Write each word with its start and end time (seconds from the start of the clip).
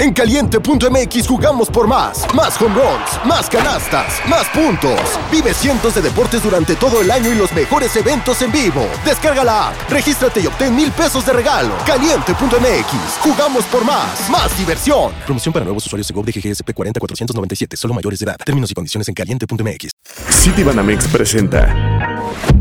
En 0.00 0.14
caliente.mx 0.14 1.28
jugamos 1.28 1.68
por 1.68 1.86
más. 1.86 2.24
Más 2.34 2.58
home 2.58 2.74
runs, 2.74 3.26
más 3.26 3.50
canastas, 3.50 4.14
más 4.30 4.48
puntos. 4.48 4.98
Vive 5.30 5.52
cientos 5.52 5.94
de 5.94 6.00
deportes 6.00 6.42
durante 6.42 6.74
todo 6.74 7.02
el 7.02 7.10
año 7.10 7.30
y 7.30 7.34
los 7.34 7.52
mejores 7.52 7.94
eventos 7.96 8.40
en 8.40 8.50
vivo. 8.50 8.88
Descarga 9.04 9.44
la 9.44 9.68
app, 9.68 9.90
regístrate 9.90 10.40
y 10.40 10.46
obtén 10.46 10.74
mil 10.74 10.90
pesos 10.90 11.26
de 11.26 11.34
regalo. 11.34 11.74
Caliente.mx, 11.84 13.18
jugamos 13.20 13.64
por 13.66 13.84
más. 13.84 14.30
Más 14.30 14.56
diversión. 14.56 15.12
Promoción 15.26 15.52
para 15.52 15.66
nuevos 15.66 15.84
usuarios 15.84 16.08
de 16.08 16.14
GOV 16.14 16.24
de 16.24 16.32
GGSP 16.32 16.72
40497, 16.72 17.76
solo 17.76 17.92
mayores 17.92 18.20
de 18.20 18.24
edad. 18.24 18.36
Términos 18.42 18.70
y 18.70 18.74
condiciones 18.74 19.06
en 19.06 19.12
caliente.mx. 19.12 19.90
Citibanamex 20.30 21.08
presenta 21.08 21.76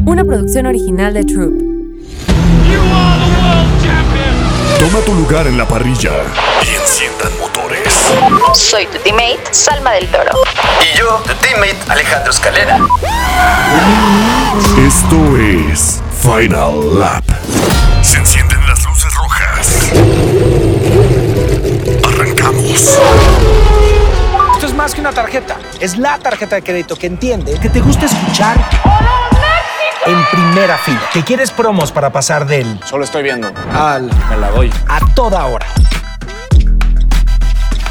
Una 0.06 0.26
producción 0.26 0.66
original 0.66 1.14
de 1.14 1.24
Troop. 1.24 1.80
Toma 4.80 5.00
tu 5.02 5.14
lugar 5.14 5.46
en 5.48 5.58
la 5.58 5.68
parrilla 5.68 6.12
y 6.64 6.76
enciendan 6.76 7.38
motores. 7.38 7.94
Soy 8.54 8.86
tu 8.86 8.98
teammate, 9.00 9.42
Salma 9.52 9.92
del 9.92 10.08
Toro. 10.08 10.32
Y 10.82 10.98
yo, 10.98 11.22
tu 11.26 11.34
teammate, 11.36 11.78
Alejandro 11.90 12.32
Escalera. 12.32 12.80
Esto 14.88 15.38
es 15.38 16.02
Final 16.22 16.98
Lap. 16.98 17.24
Se 18.02 18.18
encienden 18.18 18.66
las 18.68 18.86
luces 18.86 19.14
rojas. 19.16 19.92
Arrancamos. 22.08 22.98
Esto 24.54 24.66
es 24.66 24.74
más 24.74 24.96
que 24.96 25.02
una 25.02 25.12
tarjeta. 25.12 25.58
Es 25.82 25.98
la 25.98 26.18
tarjeta 26.20 26.56
de 26.56 26.64
crédito 26.64 26.96
que 26.96 27.08
entiende 27.08 27.60
que 27.60 27.70
te 27.70 27.82
gusta 27.82 28.06
escuchar 28.06 28.58
en 30.10 30.18
primera 30.32 30.78
fila. 30.78 31.02
Que 31.14 31.24
quieres 31.24 31.52
promos 31.52 31.92
para 31.92 32.12
pasar 32.12 32.48
del 32.48 32.80
Solo 32.84 33.04
estoy 33.04 33.22
viendo. 33.24 33.48
al 33.74 34.06
Me 34.30 34.38
la 34.38 34.50
doy. 34.50 34.72
a 34.88 35.00
toda 35.14 35.46
hora. 35.46 35.68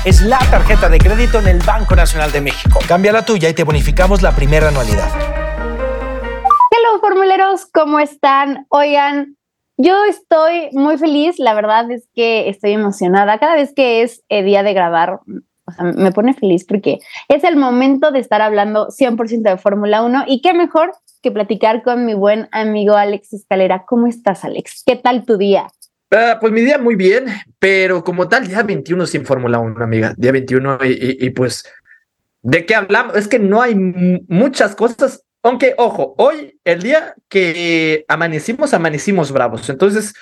Es 0.04 0.22
la 0.22 0.38
tarjeta 0.50 0.88
de 0.88 0.98
crédito 0.98 1.38
en 1.38 1.48
el 1.48 1.58
Banco 1.60 1.94
Nacional 1.94 2.32
de 2.32 2.40
México. 2.40 2.80
Cambia 2.88 3.12
la 3.12 3.24
tuya 3.24 3.48
y 3.48 3.54
te 3.54 3.62
bonificamos 3.64 4.22
la 4.22 4.32
primera 4.32 4.68
anualidad. 4.68 5.08
Hello, 6.70 7.00
formuleros, 7.00 7.66
¿cómo 7.72 8.00
están? 8.00 8.66
Oigan, 8.70 9.36
yo 9.76 10.04
estoy 10.04 10.70
muy 10.72 10.98
feliz, 10.98 11.38
la 11.38 11.54
verdad 11.54 11.90
es 11.90 12.08
que 12.14 12.48
estoy 12.48 12.72
emocionada. 12.72 13.38
Cada 13.38 13.54
vez 13.54 13.72
que 13.74 14.02
es 14.02 14.22
el 14.28 14.44
día 14.46 14.62
de 14.62 14.72
grabar, 14.72 15.20
o 15.66 15.72
sea, 15.72 15.84
me 15.84 16.10
pone 16.12 16.32
feliz 16.34 16.64
porque 16.66 16.98
es 17.28 17.44
el 17.44 17.56
momento 17.56 18.10
de 18.10 18.20
estar 18.20 18.40
hablando 18.40 18.88
100% 18.88 19.42
de 19.42 19.58
Fórmula 19.58 20.02
1 20.02 20.24
y 20.26 20.40
qué 20.40 20.54
mejor 20.54 20.92
que 21.22 21.30
platicar 21.30 21.82
con 21.82 22.04
mi 22.06 22.14
buen 22.14 22.48
amigo 22.52 22.94
Alex 22.94 23.32
Escalera. 23.32 23.84
¿Cómo 23.86 24.06
estás, 24.06 24.44
Alex? 24.44 24.82
¿Qué 24.86 24.96
tal 24.96 25.24
tu 25.24 25.36
día? 25.36 25.66
Ah, 26.10 26.38
pues 26.40 26.52
mi 26.52 26.62
día 26.62 26.78
muy 26.78 26.94
bien, 26.96 27.26
pero 27.58 28.02
como 28.02 28.28
tal, 28.28 28.46
día 28.48 28.62
21 28.62 29.06
sin 29.06 29.26
Fórmula 29.26 29.58
1, 29.58 29.82
amiga. 29.84 30.14
Día 30.16 30.32
21 30.32 30.78
y, 30.84 30.88
y- 30.88 31.26
y, 31.26 31.30
pues, 31.30 31.64
¿de 32.42 32.64
qué 32.64 32.74
hablamos? 32.74 33.14
Es 33.16 33.28
que 33.28 33.38
no 33.38 33.60
hay 33.60 33.74
mu- 33.74 34.20
muchas 34.28 34.74
cosas, 34.74 35.22
aunque, 35.42 35.74
ojo, 35.76 36.14
hoy, 36.16 36.58
el 36.64 36.82
día 36.82 37.14
que 37.28 38.04
amanecimos, 38.08 38.72
amanecimos 38.72 39.32
bravos. 39.32 39.68
Entonces, 39.68 40.14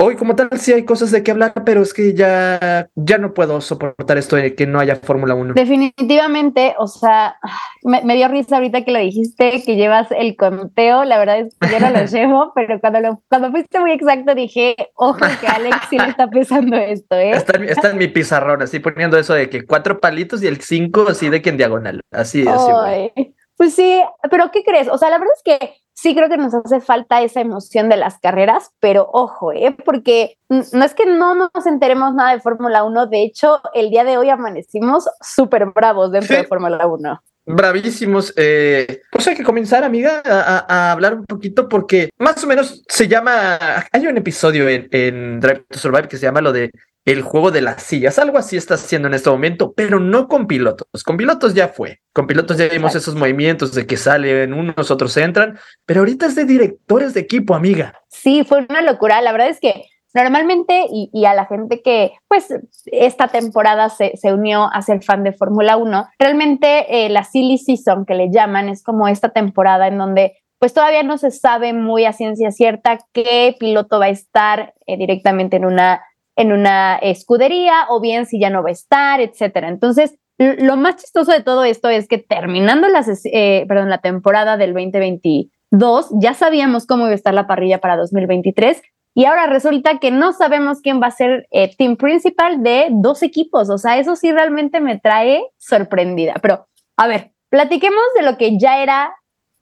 hoy 0.00 0.16
como 0.16 0.34
tal 0.34 0.48
sí 0.58 0.72
hay 0.72 0.84
cosas 0.84 1.10
de 1.10 1.22
qué 1.22 1.30
hablar, 1.30 1.52
pero 1.64 1.82
es 1.82 1.92
que 1.94 2.14
ya, 2.14 2.88
ya 2.94 3.18
no 3.18 3.34
puedo 3.34 3.60
soportar 3.60 4.18
esto 4.18 4.36
de 4.36 4.54
que 4.54 4.66
no 4.66 4.80
haya 4.80 4.96
Fórmula 4.96 5.34
1. 5.34 5.54
Definitivamente, 5.54 6.74
o 6.78 6.86
sea, 6.86 7.36
me, 7.82 8.02
me 8.02 8.16
dio 8.16 8.28
risa 8.28 8.56
ahorita 8.56 8.84
que 8.84 8.90
lo 8.92 8.98
dijiste, 8.98 9.62
que 9.64 9.76
llevas 9.76 10.08
el 10.12 10.36
conteo, 10.36 11.04
la 11.04 11.18
verdad 11.18 11.40
es 11.40 11.56
que 11.60 11.68
yo 11.70 11.80
no 11.80 11.90
lo 11.90 12.04
llevo, 12.06 12.52
pero 12.54 12.80
cuando, 12.80 13.00
lo, 13.00 13.22
cuando 13.28 13.50
fuiste 13.50 13.80
muy 13.80 13.92
exacto 13.92 14.34
dije, 14.34 14.76
ojo 14.94 15.18
que 15.40 15.46
Alex 15.46 15.76
sí 15.90 15.98
le 15.98 16.08
está 16.08 16.28
pesando 16.28 16.76
esto, 16.76 17.16
¿eh? 17.16 17.32
Está, 17.32 17.56
en 17.56 17.62
mi- 17.62 17.68
está 17.68 17.90
en 17.90 17.98
mi 17.98 18.08
pizarrón, 18.08 18.62
así 18.62 18.78
poniendo 18.78 19.18
eso 19.18 19.34
de 19.34 19.50
que 19.50 19.66
cuatro 19.66 20.00
palitos 20.00 20.42
y 20.42 20.46
el 20.46 20.60
cinco 20.60 21.06
así 21.08 21.28
de 21.28 21.42
que 21.42 21.50
en 21.50 21.56
diagonal. 21.56 22.00
Así, 22.10 22.44
así. 22.46 23.12
Pues 23.56 23.74
sí, 23.74 24.00
pero 24.30 24.50
¿qué 24.50 24.64
crees? 24.64 24.88
O 24.88 24.96
sea, 24.96 25.10
la 25.10 25.18
verdad 25.18 25.34
es 25.36 25.42
que 25.58 25.74
sí 26.00 26.14
creo 26.14 26.28
que 26.28 26.36
nos 26.36 26.54
hace 26.54 26.80
falta 26.80 27.20
esa 27.22 27.40
emoción 27.40 27.88
de 27.88 27.96
las 27.96 28.18
carreras, 28.18 28.70
pero 28.80 29.08
ojo, 29.12 29.52
¿eh? 29.52 29.76
Porque 29.84 30.38
no 30.48 30.84
es 30.84 30.94
que 30.94 31.06
no 31.06 31.34
nos 31.34 31.66
enteremos 31.66 32.14
nada 32.14 32.32
de 32.32 32.40
Fórmula 32.40 32.84
1, 32.84 33.06
de 33.06 33.22
hecho, 33.22 33.60
el 33.74 33.90
día 33.90 34.04
de 34.04 34.16
hoy 34.18 34.30
amanecimos 34.30 35.08
súper 35.20 35.66
bravos 35.66 36.12
dentro 36.12 36.34
Sí. 36.36 36.42
de 36.42 36.48
Fórmula 36.48 36.86
1. 36.86 37.20
Bravísimos. 37.46 38.32
eh, 38.36 39.00
pues 39.10 39.26
hay 39.26 39.34
que 39.34 39.42
comenzar, 39.42 39.82
amiga, 39.82 40.22
a 40.24 40.92
hablar 40.92 41.14
un 41.14 41.24
poquito 41.24 41.68
porque 41.68 42.10
más 42.18 42.42
o 42.44 42.46
menos 42.46 42.82
se 42.88 43.08
llama. 43.08 43.58
Hay 43.92 44.06
un 44.06 44.16
episodio 44.16 44.68
en, 44.68 44.88
en 44.92 45.40
Drive 45.40 45.64
to 45.68 45.78
Survive 45.78 46.06
que 46.08 46.16
se 46.16 46.26
llama 46.26 46.40
lo 46.42 46.52
de 46.52 46.70
el 47.12 47.22
juego 47.22 47.50
de 47.50 47.60
las 47.60 47.82
sillas. 47.82 48.18
Algo 48.18 48.38
así 48.38 48.56
está 48.56 48.74
haciendo 48.74 49.08
en 49.08 49.14
este 49.14 49.30
momento, 49.30 49.72
pero 49.72 50.00
no 50.00 50.28
con 50.28 50.46
pilotos. 50.46 50.86
Con 51.04 51.16
pilotos 51.16 51.54
ya 51.54 51.68
fue. 51.68 52.00
Con 52.12 52.26
pilotos 52.26 52.56
ya 52.56 52.68
vimos 52.68 52.94
esos 52.94 53.14
movimientos 53.14 53.74
de 53.74 53.86
que 53.86 53.96
salen 53.96 54.52
unos, 54.52 54.90
otros 54.90 55.16
entran, 55.16 55.58
pero 55.86 56.00
ahorita 56.00 56.26
es 56.26 56.34
de 56.34 56.44
directores 56.44 57.14
de 57.14 57.20
equipo, 57.20 57.54
amiga. 57.54 57.94
Sí, 58.08 58.44
fue 58.44 58.66
una 58.68 58.82
locura. 58.82 59.20
La 59.20 59.32
verdad 59.32 59.48
es 59.48 59.60
que 59.60 59.86
normalmente, 60.14 60.86
y, 60.90 61.10
y 61.12 61.24
a 61.24 61.34
la 61.34 61.46
gente 61.46 61.82
que, 61.82 62.12
pues, 62.28 62.48
esta 62.86 63.28
temporada 63.28 63.88
se, 63.88 64.16
se 64.16 64.32
unió 64.32 64.68
a 64.72 64.82
ser 64.82 65.02
fan 65.02 65.24
de 65.24 65.32
Fórmula 65.32 65.76
1, 65.76 66.08
realmente 66.18 67.06
eh, 67.06 67.08
la 67.08 67.24
silly 67.24 67.58
season 67.58 68.06
que 68.06 68.14
le 68.14 68.30
llaman 68.30 68.68
es 68.68 68.82
como 68.82 69.08
esta 69.08 69.30
temporada 69.30 69.88
en 69.88 69.98
donde 69.98 70.36
pues 70.60 70.74
todavía 70.74 71.02
no 71.02 71.16
se 71.16 71.30
sabe 71.30 71.72
muy 71.72 72.04
a 72.04 72.12
ciencia 72.12 72.50
cierta 72.50 72.98
qué 73.14 73.56
piloto 73.58 73.98
va 73.98 74.04
a 74.04 74.10
estar 74.10 74.74
eh, 74.86 74.98
directamente 74.98 75.56
en 75.56 75.64
una, 75.64 76.02
en 76.40 76.52
una 76.52 76.96
escudería 76.96 77.84
o 77.90 78.00
bien 78.00 78.24
si 78.24 78.40
ya 78.40 78.48
no 78.48 78.62
va 78.62 78.70
a 78.70 78.72
estar, 78.72 79.20
etcétera. 79.20 79.68
Entonces, 79.68 80.16
lo 80.38 80.78
más 80.78 80.96
chistoso 80.96 81.32
de 81.32 81.42
todo 81.42 81.64
esto 81.64 81.90
es 81.90 82.08
que 82.08 82.16
terminando 82.16 82.88
la, 82.88 83.04
eh, 83.24 83.66
perdón, 83.68 83.90
la 83.90 83.98
temporada 83.98 84.56
del 84.56 84.72
2022, 84.72 86.08
ya 86.18 86.32
sabíamos 86.32 86.86
cómo 86.86 87.04
iba 87.04 87.12
a 87.12 87.14
estar 87.14 87.34
la 87.34 87.46
parrilla 87.46 87.78
para 87.78 87.98
2023 87.98 88.80
y 89.14 89.26
ahora 89.26 89.48
resulta 89.48 89.98
que 89.98 90.10
no 90.10 90.32
sabemos 90.32 90.80
quién 90.80 91.02
va 91.02 91.08
a 91.08 91.10
ser 91.10 91.46
eh, 91.50 91.76
team 91.76 91.96
principal 91.96 92.62
de 92.62 92.88
dos 92.90 93.22
equipos. 93.22 93.68
O 93.68 93.76
sea, 93.76 93.98
eso 93.98 94.16
sí 94.16 94.32
realmente 94.32 94.80
me 94.80 94.98
trae 94.98 95.42
sorprendida. 95.58 96.36
Pero, 96.40 96.68
a 96.96 97.06
ver, 97.06 97.32
platiquemos 97.50 98.04
de 98.16 98.22
lo 98.22 98.38
que 98.38 98.58
ya 98.58 98.82
era 98.82 99.12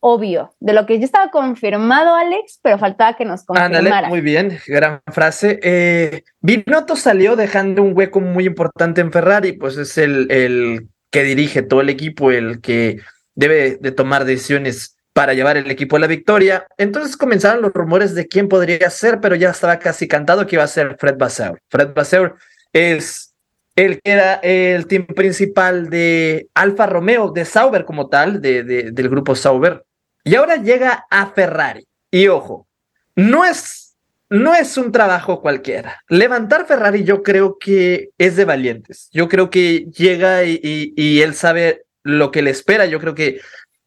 obvio, 0.01 0.55
de 0.61 0.73
lo 0.73 0.87
que 0.87 0.99
ya 0.99 1.05
estaba 1.05 1.31
confirmado, 1.31 2.15
Alex, 2.15 2.61
pero 2.63 2.79
faltaba 2.79 3.17
que 3.17 3.25
nos 3.25 3.45
confirmara. 3.45 3.79
Ándale, 3.79 4.09
muy 4.09 4.21
bien, 4.21 4.59
gran 4.67 5.01
frase. 5.13 5.59
Eh, 5.63 6.23
Binotto 6.41 6.95
salió 6.97 7.35
dejando 7.37 7.83
un 7.83 7.97
hueco 7.97 8.21
muy 8.21 8.47
importante 8.47 9.01
en 9.01 9.11
Ferrari, 9.13 9.53
pues 9.53 9.77
es 9.77 9.99
el, 9.99 10.31
el 10.31 10.89
que 11.11 11.23
dirige 11.25 11.63
todo 11.63 11.81
el 11.81 11.89
equipo, 11.89 12.31
el 12.31 12.61
que 12.61 13.01
debe 13.35 13.77
de 13.81 13.93
tomar 13.93 14.25
decisiones 14.25 14.97
para 15.13 15.35
llevar 15.35 15.57
el 15.57 15.71
equipo 15.71 15.97
a 15.97 16.01
la 16.01 16.07
victoria. 16.07 16.67
Entonces 16.77 17.17
comenzaron 17.17 17.63
los 17.63 17.73
rumores 17.73 18.15
de 18.15 18.29
quién 18.29 18.49
podría 18.49 18.89
ser, 18.91 19.21
pero 19.21 19.35
ya 19.35 19.51
estaba 19.51 19.79
casi 19.81 20.07
cantado 20.07 20.47
que 20.47 20.57
iba 20.57 20.63
a 20.65 20.69
ser 20.69 20.97
Fred 21.01 21.17
Vasseur. 21.19 21.59
Fred 21.71 21.93
Vasseur 21.93 22.37
es 22.73 23.35
el 23.75 24.01
que 24.03 24.11
era 24.13 24.35
el 24.43 24.87
team 24.87 25.07
principal 25.07 25.89
de 25.89 26.49
Alfa 26.55 26.87
Romeo, 26.87 27.31
de 27.33 27.45
Sauber 27.45 27.85
como 27.85 28.09
tal, 28.09 28.41
de, 28.41 28.63
de- 28.63 28.91
del 28.93 29.09
grupo 29.09 29.35
Sauber. 29.35 29.85
Y 30.29 30.35
ahora 30.35 30.57
llega 30.57 31.07
a 31.09 31.29
Ferrari. 31.29 31.89
Y 32.11 32.29
ojo, 32.29 32.69
no 33.17 33.47
es, 33.47 33.97
no 34.29 34.55
es 34.55 34.77
un 34.77 34.93
trabajo 34.93 35.41
cualquiera. 35.41 36.03
Levantar 36.11 36.67
Ferrari 36.67 37.03
yo 37.03 37.23
creo 37.23 37.57
que 37.59 38.11
es 38.19 38.37
de 38.37 38.45
valientes. 38.45 39.09
Yo 39.11 39.27
creo 39.31 39.49
que 39.49 39.87
llega 39.87 40.45
y, 40.45 41.23
él 41.23 41.35
sabe 41.35 41.87
lo 42.03 42.31
que 42.31 42.43
le 42.43 42.51
espera. 42.51 42.85
Yo 42.85 43.01
creo 43.01 43.15
que 43.15 43.41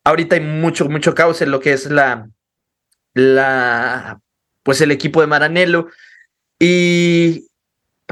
ahorita 0.04 0.36
hay 0.36 0.42
mucho, 0.42 0.90
mucho 0.90 1.14
caos 1.14 1.44
en 1.44 1.52
lo 1.52 1.60
que 1.60 1.74
es 1.74 1.92
la, 1.92 2.28
la, 3.14 4.20
pues 4.64 4.82
el 4.82 4.90
equipo 4.90 5.22
de 5.22 5.28
Maranello. 5.28 5.90
Y 6.58 7.50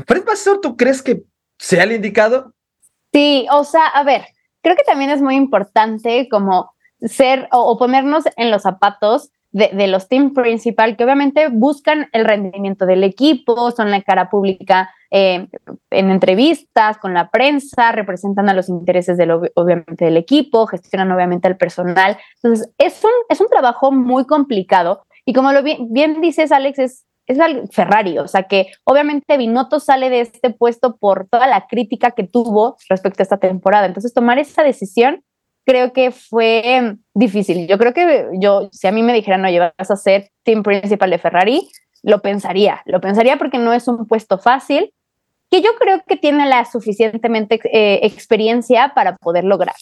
Fred 0.06 0.24
Vasseur, 0.24 0.62
¿tú 0.62 0.78
crees 0.78 1.02
que 1.02 1.24
sea 1.58 1.82
el 1.82 1.94
indicado? 1.94 2.54
Sí, 3.12 3.48
o 3.52 3.64
sea, 3.64 3.88
a 3.88 4.04
ver, 4.04 4.24
creo 4.62 4.76
que 4.76 4.84
también 4.84 5.10
es 5.10 5.20
muy 5.20 5.36
importante 5.36 6.28
como 6.30 6.76
ser 7.02 7.48
o, 7.52 7.78
ponernos 7.78 8.26
en 8.36 8.52
los 8.52 8.64
zapatos 8.64 9.32
de, 9.52 9.88
los 9.88 10.08
team 10.08 10.34
principal, 10.34 10.96
que 10.96 11.04
obviamente 11.04 11.48
buscan 11.50 12.08
el 12.14 12.26
rendimiento 12.26 12.86
del 12.86 13.04
equipo, 13.04 13.72
son 13.72 13.90
la 13.90 14.02
cara 14.04 14.30
pública 14.30 14.92
eh, 15.10 15.48
en 15.90 16.12
entrevistas 16.12 17.00
con 17.00 17.16
la 17.16 17.32
prensa, 17.32 17.92
representan 17.92 18.48
a 18.48 18.54
los 18.54 18.70
intereses 18.70 19.18
del, 19.18 19.32
ob- 19.32 19.52
obviamente 19.56 20.06
del 20.06 20.18
equipo, 20.18 20.68
gestionan 20.68 21.12
obviamente 21.12 21.48
al 21.48 21.58
personal. 21.58 22.18
Entonces, 22.44 22.72
es 22.78 23.04
un, 23.04 23.10
es 23.28 23.42
un 23.42 23.48
trabajo 23.48 23.92
muy 23.92 24.26
complicado 24.28 25.02
y 25.26 25.34
como 25.34 25.52
lo 25.52 25.64
bien, 25.64 26.22
dices, 26.22 26.52
Alex, 26.52 26.78
es, 26.78 27.06
es 27.26 27.38
Ferrari, 27.72 28.20
o 28.20 28.28
sea 28.28 28.44
que 28.44 28.68
obviamente 28.84 29.38
Binotto 29.38 29.80
sale 29.80 30.12
de 30.12 30.22
este 30.22 30.52
puesto 30.52 30.98
por 30.98 31.28
toda 31.28 31.48
la 31.48 31.66
crítica 31.68 32.12
que 32.12 32.24
tuvo 32.24 32.78
respecto 32.88 33.22
a 33.22 33.24
esta 33.24 33.38
temporada. 33.38 33.88
Entonces, 33.88 34.14
tomar 34.14 34.38
esa 34.38 34.64
decisión 34.64 35.24
creo 35.66 35.94
que 35.94 36.12
fue 36.12 36.96
difícil. 37.14 37.68
Yo 37.68 37.78
creo 37.78 37.94
que 37.94 38.30
yo, 38.40 38.70
si 38.72 38.88
a 38.88 38.92
mí 38.92 39.04
me 39.04 39.14
dijeran, 39.14 39.46
oye, 39.46 39.60
vas 39.60 39.92
a 39.92 39.96
ser 39.96 40.32
team 40.44 40.64
principal 40.64 41.10
de 41.10 41.20
Ferrari, 41.20 41.70
lo 42.04 42.22
pensaría, 42.22 42.82
lo 42.86 43.02
pensaría 43.02 43.38
porque 43.38 43.58
no 43.58 43.74
es 43.74 43.88
un 43.88 44.08
puesto 44.08 44.38
fácil. 44.38 44.94
que 45.52 45.62
yo 45.62 45.72
creo 45.80 46.04
que 46.08 46.16
tiene 46.16 46.46
la 46.46 46.64
suficientemente 46.66 47.60
eh, 47.74 48.02
experiencia 48.04 48.94
para 48.94 49.16
poder 49.16 49.44
lograr, 49.44 49.76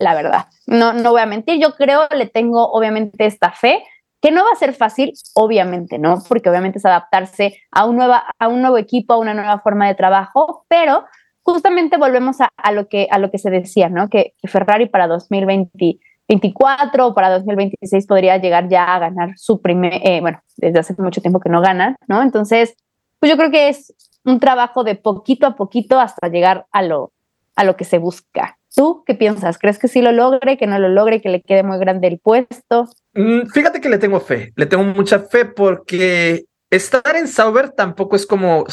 la 0.00 0.14
verdad. 0.14 0.46
No, 0.66 0.92
no 0.92 1.12
voy 1.12 1.20
a 1.20 1.26
mentir, 1.26 1.60
yo 1.60 1.74
creo, 1.76 2.08
le 2.10 2.26
tengo 2.26 2.72
obviamente 2.72 3.26
esta 3.26 3.52
fe, 3.52 3.84
que 4.20 4.30
no 4.30 4.44
va 4.44 4.50
a 4.52 4.56
ser 4.56 4.72
fácil, 4.74 5.12
obviamente 5.34 5.98
no, 5.98 6.22
porque 6.28 6.48
obviamente 6.48 6.78
es 6.78 6.84
adaptarse 6.84 7.60
a 7.72 7.84
un, 7.84 7.96
nueva, 7.96 8.24
a 8.38 8.48
un 8.48 8.62
nuevo 8.62 8.78
equipo, 8.78 9.14
a 9.14 9.18
una 9.18 9.34
nueva 9.34 9.60
forma 9.60 9.88
de 9.88 9.96
trabajo, 9.96 10.64
pero 10.68 11.04
justamente 11.42 11.96
volvemos 11.96 12.38
a, 12.40 12.72
lo, 12.72 12.88
que, 12.88 13.08
a 13.10 13.18
lo 13.18 13.30
que 13.30 13.38
se 13.38 13.50
decía, 13.50 13.88
¿no? 13.88 14.08
Que, 14.08 14.34
Ferrari 14.44 14.86
para 14.86 15.06
2024 15.08 17.06
o 17.06 17.14
para 17.14 17.30
2026 17.30 18.06
podría 18.06 18.38
llegar 18.38 18.68
ya 18.68 18.94
a 18.94 18.98
ganar 18.98 19.32
su 19.36 19.60
primer, 19.60 19.94
eh, 20.04 20.20
bueno, 20.20 20.40
desde 20.56 20.78
hace 20.78 20.94
mucho 20.98 21.20
tiempo 21.20 21.40
que 21.40 21.50
no 21.50 21.60
ganan, 21.60 21.96
¿no? 22.06 22.22
Entonces, 22.22 22.74
pues 23.18 23.30
yo 23.30 23.36
creo 23.36 23.50
que 23.50 23.68
es 23.68 23.94
un 24.24 24.40
trabajo 24.40 24.84
de 24.84 24.94
poquito 24.94 25.46
a 25.46 25.56
poquito 25.56 26.00
hasta 26.00 26.28
llegar 26.28 26.66
a 26.72 26.82
lo, 26.82 27.12
a 27.56 27.64
lo 27.64 27.76
que 27.76 27.84
se 27.84 27.98
busca. 27.98 28.58
¿Tú 28.74 29.04
qué 29.06 29.14
piensas? 29.14 29.58
¿Crees 29.58 29.78
que 29.78 29.88
sí 29.88 30.00
lo 30.00 30.12
logre, 30.12 30.56
que 30.56 30.66
no 30.66 30.78
lo 30.78 30.88
logre, 30.88 31.20
que 31.20 31.28
le 31.28 31.42
quede 31.42 31.62
muy 31.62 31.78
grande 31.78 32.08
el 32.08 32.18
puesto? 32.18 32.88
Mm, 33.14 33.48
fíjate 33.52 33.80
que 33.80 33.90
le 33.90 33.98
tengo 33.98 34.20
fe, 34.20 34.52
le 34.56 34.66
tengo 34.66 34.84
mucha 34.84 35.18
fe 35.18 35.44
porque 35.44 36.46
estar 36.70 37.16
en 37.16 37.28
Sauber 37.28 37.70
tampoco 37.70 38.16
es 38.16 38.26
como, 38.26 38.64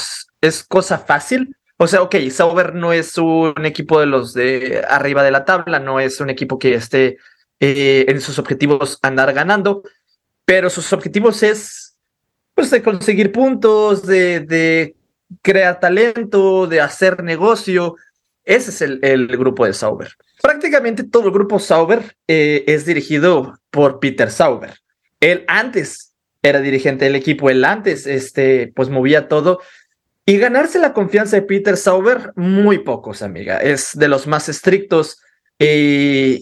es 0.42 0.64
cosa 0.64 1.00
fácil. 1.00 1.56
O 1.82 1.88
sea, 1.88 2.02
ok, 2.02 2.16
Sauber 2.30 2.76
no 2.76 2.92
es 2.92 3.18
un 3.18 3.66
equipo 3.66 4.02
de 4.02 4.06
los 4.06 4.34
de 4.34 4.84
arriba 4.90 5.24
de 5.24 5.32
la 5.32 5.46
tabla, 5.46 5.80
no 5.80 6.02
es 6.02 6.20
un 6.20 6.30
equipo 6.30 6.60
que 6.60 6.74
esté 6.74 7.18
eh, 7.62 8.06
en 8.10 8.20
sus 8.20 8.38
objetivos 8.38 9.00
andar 9.02 9.34
ganando, 9.34 9.84
pero 10.44 10.70
sus 10.70 10.92
objetivos 10.92 11.42
es 11.42 11.98
pues 12.54 12.70
de 12.70 12.84
conseguir 12.84 13.32
puntos, 13.32 14.06
de, 14.06 14.94
crear 15.42 15.80
talento, 15.80 16.68
de 16.68 16.82
hacer 16.82 17.24
negocio. 17.24 17.96
Ese 18.44 18.72
es 18.72 18.82
el, 18.82 19.00
el 19.02 19.28
grupo 19.38 19.66
de 19.66 19.74
Sauber. 19.74 20.10
Prácticamente 20.42 21.06
todo 21.06 21.28
el 21.28 21.32
grupo 21.32 21.60
Sauber 21.60 22.18
eh, 22.28 22.66
es 22.68 22.86
dirigido 22.86 23.58
por 23.72 24.02
Peter 24.02 24.30
Sauber. 24.32 24.82
Él 25.22 25.46
antes 25.48 26.14
era 26.42 26.60
dirigente 26.60 27.06
del 27.06 27.16
equipo, 27.16 27.50
él 27.50 27.64
antes 27.64 28.06
este, 28.06 28.74
pues 28.76 28.90
movía 28.90 29.30
todo. 29.30 29.62
Y 30.30 30.38
ganarse 30.38 30.78
la 30.78 30.94
confianza 30.94 31.38
de 31.38 31.42
Peter 31.42 31.76
Sauber, 31.76 32.34
muy 32.36 32.84
pocos, 32.84 33.24
amiga. 33.24 33.58
Es 33.58 33.98
de 33.98 34.08
los 34.08 34.28
más 34.28 34.48
estrictos. 34.48 35.20
Eh, 35.58 36.42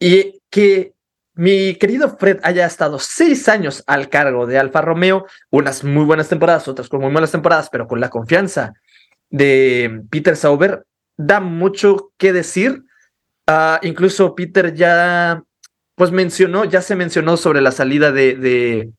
y 0.00 0.40
que 0.50 0.92
mi 1.34 1.76
querido 1.76 2.16
Fred 2.18 2.40
haya 2.42 2.66
estado 2.66 2.98
seis 2.98 3.48
años 3.48 3.84
al 3.86 4.08
cargo 4.08 4.48
de 4.48 4.58
Alfa 4.58 4.80
Romeo, 4.80 5.24
unas 5.50 5.84
muy 5.84 6.04
buenas 6.04 6.28
temporadas, 6.28 6.66
otras 6.66 6.88
con 6.88 7.00
muy 7.00 7.12
malas 7.12 7.30
temporadas, 7.30 7.68
pero 7.70 7.86
con 7.86 8.00
la 8.00 8.10
confianza 8.10 8.72
de 9.30 10.02
Peter 10.10 10.34
Sauber, 10.34 10.84
da 11.16 11.38
mucho 11.38 12.10
que 12.16 12.32
decir. 12.32 12.82
Uh, 13.48 13.78
incluso 13.82 14.34
Peter 14.34 14.74
ya, 14.74 15.44
pues 15.94 16.10
mencionó, 16.10 16.64
ya 16.64 16.82
se 16.82 16.96
mencionó 16.96 17.36
sobre 17.36 17.60
la 17.60 17.70
salida 17.70 18.10
de, 18.10 18.34
de, 18.34 18.90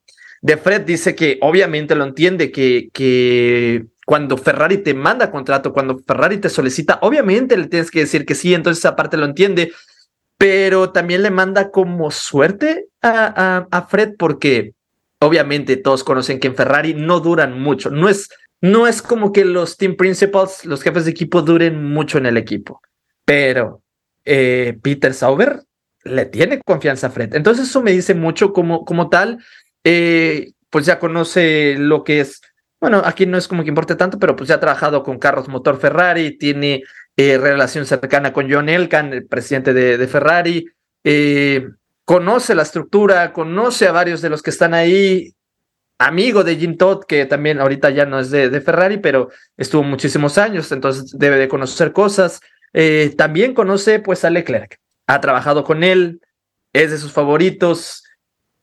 de 0.42 0.56
Fred, 0.56 0.84
dice 0.84 1.14
que 1.14 1.40
obviamente 1.42 1.94
lo 1.94 2.06
entiende, 2.06 2.54
que, 2.54 2.88
que 2.94 3.86
cuando 4.08 4.38
Ferrari 4.38 4.78
te 4.78 4.94
manda 4.94 5.30
contrato, 5.32 5.74
cuando 5.74 6.00
Ferrari 6.00 6.38
te 6.38 6.48
solicita, 6.48 6.98
obviamente 7.02 7.58
le 7.58 7.68
tienes 7.68 7.92
que 7.92 8.00
decir 8.00 8.26
que 8.26 8.36
sí, 8.36 8.54
entonces 8.54 8.80
esa 8.80 8.96
parte 8.96 9.18
lo 9.18 9.26
entiende, 9.26 9.74
pero 10.38 10.94
también 10.94 11.24
le 11.24 11.30
manda 11.30 11.72
como 11.72 12.10
suerte 12.10 12.88
a, 13.02 13.68
a, 13.70 13.88
Fred 13.88 14.14
porque 14.18 14.72
obviamente 15.20 15.76
todos 15.76 16.06
conocen 16.06 16.40
que 16.40 16.48
en 16.48 16.56
Ferrari 16.56 16.94
no 16.94 17.20
duran 17.20 17.60
mucho, 17.60 17.90
no 17.90 18.08
es, 18.08 18.30
no 18.62 18.88
es 18.88 19.02
como 19.02 19.34
que 19.34 19.44
los 19.44 19.76
team 19.76 19.98
principals, 19.98 20.64
los 20.64 20.82
jefes 20.82 21.04
de 21.04 21.12
equipo 21.12 21.42
duren 21.42 21.84
mucho 21.84 22.18
en 22.18 22.28
el 22.28 22.38
equipo, 22.38 22.82
pero 23.26 23.82
eh, 24.24 24.78
Peter 24.82 25.14
Sauber 25.14 25.64
le 26.06 26.28
tiene 26.28 26.62
confianza 26.62 27.08
a 27.08 27.10
Fred, 27.10 27.36
entonces 27.36 27.68
eso 27.68 27.84
me 27.84 27.92
dice 27.92 28.14
mucho 28.14 28.54
como, 28.54 28.86
como 28.86 29.10
tal, 29.10 29.44
eh, 29.84 30.54
pues 30.70 30.86
ya 30.86 30.98
conoce 30.98 31.76
lo 31.78 32.06
que 32.06 32.22
es 32.22 32.40
bueno, 32.80 33.02
aquí 33.04 33.26
no 33.26 33.38
es 33.38 33.48
como 33.48 33.64
que 33.64 33.70
importe 33.70 33.96
tanto, 33.96 34.20
pero 34.20 34.36
pues 34.36 34.50
ya 34.50 34.56
ha 34.56 34.60
trabajado 34.60 35.04
con 35.04 35.18
carros 35.18 35.48
motor 35.48 35.80
Ferrari, 35.80 36.38
tiene 36.38 36.84
eh, 37.16 37.38
relación 37.38 37.86
cercana 37.86 38.34
con 38.34 38.52
John 38.52 38.70
Elkan, 38.70 39.14
el 39.14 39.26
presidente 39.26 39.74
de, 39.74 40.08
Ferrari, 40.08 40.68
eh, 41.04 41.68
conoce 42.06 42.54
la 42.54 42.62
estructura, 42.62 43.34
conoce 43.34 43.88
a 43.88 43.92
varios 43.92 44.22
de 44.22 44.30
los 44.30 44.44
que 44.44 44.52
están 44.52 44.74
ahí, 44.74 45.34
amigo 45.98 46.44
de 46.44 46.56
Jim 46.58 46.78
Todd, 46.78 47.04
que 47.06 47.26
también 47.26 47.60
ahorita 47.60 47.90
ya 47.90 48.06
no 48.06 48.20
es 48.20 48.30
de, 48.30 48.62
Ferrari, 48.62 49.00
pero 49.00 49.30
estuvo 49.58 49.82
muchísimos 49.82 50.38
años, 50.38 50.72
entonces 50.72 51.18
debe 51.18 51.38
de 51.38 51.48
conocer 51.48 51.92
cosas. 51.92 52.40
Eh, 52.74 53.14
también 53.18 53.56
conoce 53.56 54.00
pues 54.00 54.24
a 54.24 54.30
Leclerc, 54.30 54.80
ha 55.08 55.20
trabajado 55.20 55.64
con 55.64 55.84
él, 55.84 56.22
es 56.74 56.92
de 56.92 57.00
sus 57.00 57.12
favoritos 57.12 58.04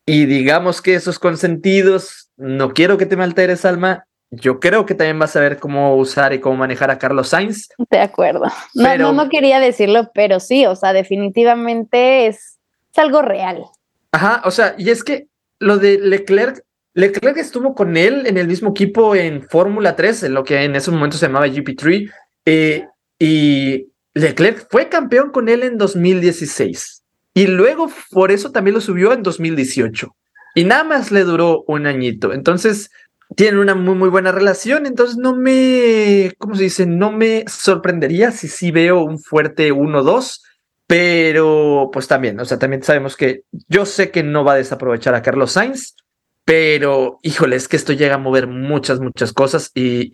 y 0.07 0.27
digamos 0.27 0.81
que 0.81 0.95
esos 0.95 1.19
consentidos, 1.19 2.24
no 2.37 2.73
quiero 2.73 2.99
que 2.99 3.07
te 3.07 3.17
me 3.17 3.25
alteres, 3.25 3.65
Alma, 3.65 4.07
yo 4.31 4.61
creo 4.61 4.87
que 4.87 4.95
también 4.95 5.19
vas 5.19 5.37
a 5.37 5.41
ver 5.41 5.59
cómo 5.59 5.97
usar 5.97 6.33
y 6.33 6.41
cómo 6.41 6.57
manejar 6.57 6.91
a 6.91 6.99
Carlos 6.99 7.29
Sainz. 7.29 7.69
De 7.91 7.99
acuerdo. 7.99 8.45
No, 8.75 8.97
no, 8.97 9.13
no, 9.13 9.29
quería 9.29 9.61
decirlo, 9.61 10.11
pero 10.15 10.41
sí, 10.41 10.67
o 10.67 10.75
sea, 10.75 10.93
definitivamente 10.93 12.27
es, 12.27 12.59
es, 12.93 12.99
algo 12.99 13.23
real. 13.23 13.65
Ajá, 14.13 14.43
o 14.45 14.51
sea, 14.51 14.75
y 14.79 14.91
es 14.91 15.05
que 15.05 15.29
lo 15.59 15.79
de 15.79 15.99
Leclerc, 15.99 16.65
Leclerc 16.95 17.37
estuvo 17.39 17.75
con 17.75 17.97
él 17.97 18.27
en 18.27 18.39
el 18.39 18.49
mismo 18.49 18.71
equipo 18.71 19.15
en 19.15 19.43
Fórmula 19.49 19.97
3, 19.97 20.25
en 20.25 20.35
lo 20.35 20.45
que 20.45 20.63
en 20.63 20.77
ese 20.77 20.91
momento 20.91 21.17
se 21.17 21.27
llamaba 21.27 21.47
GP3, 21.47 22.11
eh, 22.47 22.87
y 23.19 23.89
Leclerc 24.15 24.69
fue 24.71 24.89
campeón 24.89 25.31
con 25.31 25.49
él 25.49 25.63
en 25.63 25.79
2016. 25.79 27.03
Y 27.35 27.49
luego 27.49 27.91
por 28.11 28.31
eso 28.31 28.53
también 28.53 28.75
lo 28.75 28.81
subió 28.81 29.13
en 29.13 29.25
2018. 29.25 30.15
Y 30.55 30.65
nada 30.65 30.85
más 30.85 31.11
le 31.11 31.25
duró 31.25 31.65
un 31.67 31.87
añito. 31.87 32.33
Entonces, 32.33 32.91
tienen 33.37 33.59
una 33.59 33.75
muy, 33.75 33.95
muy 33.95 34.09
buena 34.09 34.33
relación, 34.33 34.87
entonces 34.87 35.17
no 35.17 35.35
me, 35.35 36.33
¿cómo 36.39 36.55
se 36.55 36.65
dice? 36.65 36.87
No 36.87 37.11
me 37.11 37.45
sorprendería 37.49 38.31
si 38.31 38.49
sí 38.49 38.71
veo 38.71 39.03
un 39.03 39.19
fuerte 39.19 39.73
1-2, 39.73 40.43
pero 40.87 41.91
pues 41.93 42.07
también, 42.07 42.39
o 42.39 42.45
sea, 42.45 42.59
también 42.59 42.83
sabemos 42.83 43.17
que 43.17 43.43
yo 43.69 43.87
sé 43.87 44.11
que 44.11 44.23
no 44.23 44.45
va 44.45 44.53
a 44.53 44.57
desaprovechar 44.57 45.15
a 45.15 45.23
Carlos 45.23 45.53
Sainz, 45.53 45.97
pero 46.45 47.19
híjole, 47.23 47.57
es 47.57 47.69
que 47.69 47.77
esto 47.77 47.95
llega 47.95 48.17
a 48.17 48.19
mover 48.19 48.47
muchas, 48.47 49.01
muchas 49.01 49.33
cosas 49.33 49.71
y, 49.75 50.11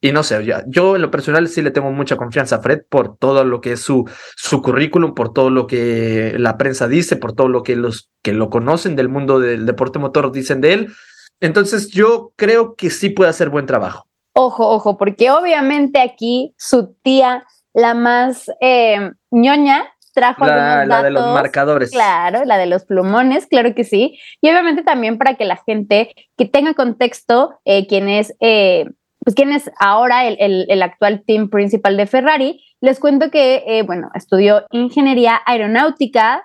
y, 0.00 0.12
no 0.12 0.24
sé, 0.24 0.44
ya, 0.44 0.64
yo 0.66 0.96
en 0.96 1.02
lo 1.02 1.12
personal 1.12 1.46
sí 1.46 1.62
le 1.62 1.70
tengo 1.70 1.92
mucha 1.92 2.16
confianza 2.16 2.56
a 2.56 2.60
Fred 2.60 2.82
por 2.88 3.16
todo 3.16 3.44
lo 3.44 3.60
que 3.60 3.72
es 3.72 3.80
su, 3.80 4.04
su 4.36 4.62
currículum, 4.62 5.14
por 5.14 5.32
todo 5.32 5.50
lo 5.50 5.68
que 5.68 6.34
la 6.38 6.56
prensa 6.56 6.88
dice, 6.88 7.14
por 7.16 7.34
todo 7.34 7.48
lo 7.48 7.62
que 7.62 7.76
los 7.76 8.10
que 8.22 8.32
lo 8.32 8.50
conocen 8.50 8.96
del 8.96 9.08
mundo 9.08 9.38
del 9.38 9.64
deporte 9.64 10.00
motor 10.00 10.32
dicen 10.32 10.60
de 10.60 10.72
él. 10.72 10.92
Entonces 11.40 11.88
yo 11.88 12.32
creo 12.34 12.74
que 12.74 12.90
sí 12.90 13.10
puede 13.10 13.30
hacer 13.30 13.48
buen 13.48 13.66
trabajo. 13.66 14.08
Ojo, 14.32 14.68
ojo, 14.68 14.96
porque 14.96 15.30
obviamente 15.30 16.00
aquí 16.00 16.52
su 16.58 16.94
tía, 17.02 17.46
la 17.72 17.94
más 17.94 18.50
eh, 18.60 19.12
ñoña, 19.30 19.84
trajo 20.14 20.46
la, 20.46 20.86
la 20.86 21.02
de 21.02 21.10
los 21.10 21.26
marcadores. 21.34 21.90
Claro, 21.90 22.44
la 22.44 22.56
de 22.56 22.66
los 22.66 22.84
plumones, 22.84 23.46
claro 23.46 23.74
que 23.74 23.84
sí. 23.84 24.18
Y 24.40 24.48
obviamente 24.48 24.82
también 24.82 25.18
para 25.18 25.34
que 25.34 25.44
la 25.44 25.56
gente 25.56 26.14
que 26.36 26.46
tenga 26.46 26.74
contexto, 26.74 27.58
eh, 27.64 27.86
quién 27.86 28.08
es, 28.08 28.34
eh, 28.40 28.86
pues 29.18 29.34
quién 29.34 29.52
es 29.52 29.70
ahora 29.78 30.26
el, 30.26 30.66
el, 30.68 30.82
actual 30.82 31.22
team 31.26 31.50
principal 31.50 31.96
de 31.96 32.06
Ferrari, 32.06 32.64
les 32.80 33.00
cuento 33.00 33.30
que, 33.30 33.82
bueno, 33.86 34.10
estudió 34.14 34.64
ingeniería 34.70 35.40
aeronáutica, 35.46 36.44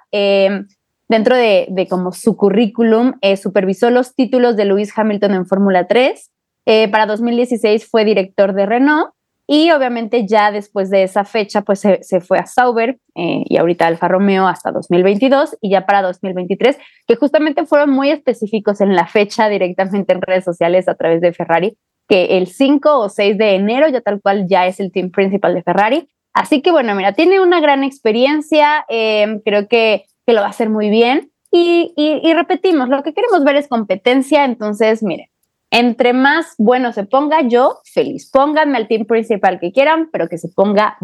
dentro 1.09 1.35
de, 1.35 1.87
como 1.89 2.13
su 2.13 2.37
currículum, 2.37 3.13
eh, 3.21 3.35
supervisó 3.35 3.89
los 3.89 4.15
títulos 4.15 4.55
de 4.55 4.65
Lewis 4.65 4.93
Hamilton 4.95 5.33
en 5.33 5.45
Fórmula 5.45 5.87
3. 5.87 6.31
Eh, 6.67 6.87
para 6.89 7.07
2016 7.07 7.89
fue 7.89 8.05
director 8.05 8.53
de 8.53 8.67
Renault 8.67 9.11
y 9.51 9.71
obviamente 9.71 10.27
ya 10.27 10.51
después 10.51 10.91
de 10.91 11.03
esa 11.03 11.25
fecha 11.25 11.61
pues 11.61 11.79
se, 11.79 12.21
fue 12.21 12.37
a 12.37 12.45
Sauber 12.45 12.99
eh, 13.15 13.43
y 13.45 13.57
ahorita 13.57 13.87
Alfa 13.87 14.07
Romeo 14.07 14.47
hasta 14.47 14.71
2022 14.71 15.57
y 15.59 15.71
ya 15.71 15.85
para 15.85 16.03
2023 16.03 16.77
que 17.07 17.15
justamente 17.15 17.65
fueron 17.65 17.89
muy 17.89 18.11
específicos 18.11 18.79
en 18.79 18.95
la 18.95 19.07
fecha 19.07 19.49
directamente 19.49 20.13
en 20.13 20.21
redes 20.21 20.45
sociales 20.45 20.87
a 20.87 20.93
través 20.93 21.21
de 21.21 21.33
Ferrari 21.33 21.77
que 22.07 22.37
el 22.37 22.47
5 22.47 22.99
o 22.99 23.09
6 23.09 23.37
de 23.37 23.55
enero 23.55 23.87
ya 23.89 24.01
tal 24.01 24.21
cual 24.21 24.45
ya 24.47 24.67
es 24.67 24.79
el 24.79 24.91
team 24.91 25.11
principal 25.11 25.53
de 25.53 25.63
Ferrari. 25.63 26.07
Así 26.33 26.61
que 26.61 26.71
bueno, 26.71 26.93
mira, 26.93 27.13
tiene 27.13 27.39
una 27.39 27.59
gran 27.59 27.83
experiencia, 27.83 28.85
creo 28.87 29.67
que 29.67 30.05
que 30.29 30.33
lo 30.33 30.41
va 30.41 30.47
a 30.47 30.51
hacer 30.51 30.69
muy 30.69 30.91
bien. 30.91 31.31
Y, 31.51 31.91
y, 31.97 32.33
repetimos, 32.33 32.87
lo 32.87 33.01
que 33.01 33.15
queremos 33.15 33.43
ver 33.43 33.55
es 33.55 33.67
competencia, 33.67 34.45
entonces, 34.45 35.01
miren, 35.01 35.25
entre 35.71 36.13
más 36.13 36.55
bueno 36.57 36.91
se 36.93 37.05
ponga, 37.05 37.41
yo 37.41 37.79
feliz. 37.85 38.29
Pónganme 38.29 38.77
al 38.77 38.87
team 38.87 39.05
principal 39.05 39.59
que 39.59 39.71
quieran, 39.71 40.09
pero 40.11 40.27
que 40.27 40.37
se 40.37 40.49
ponga 40.49 40.97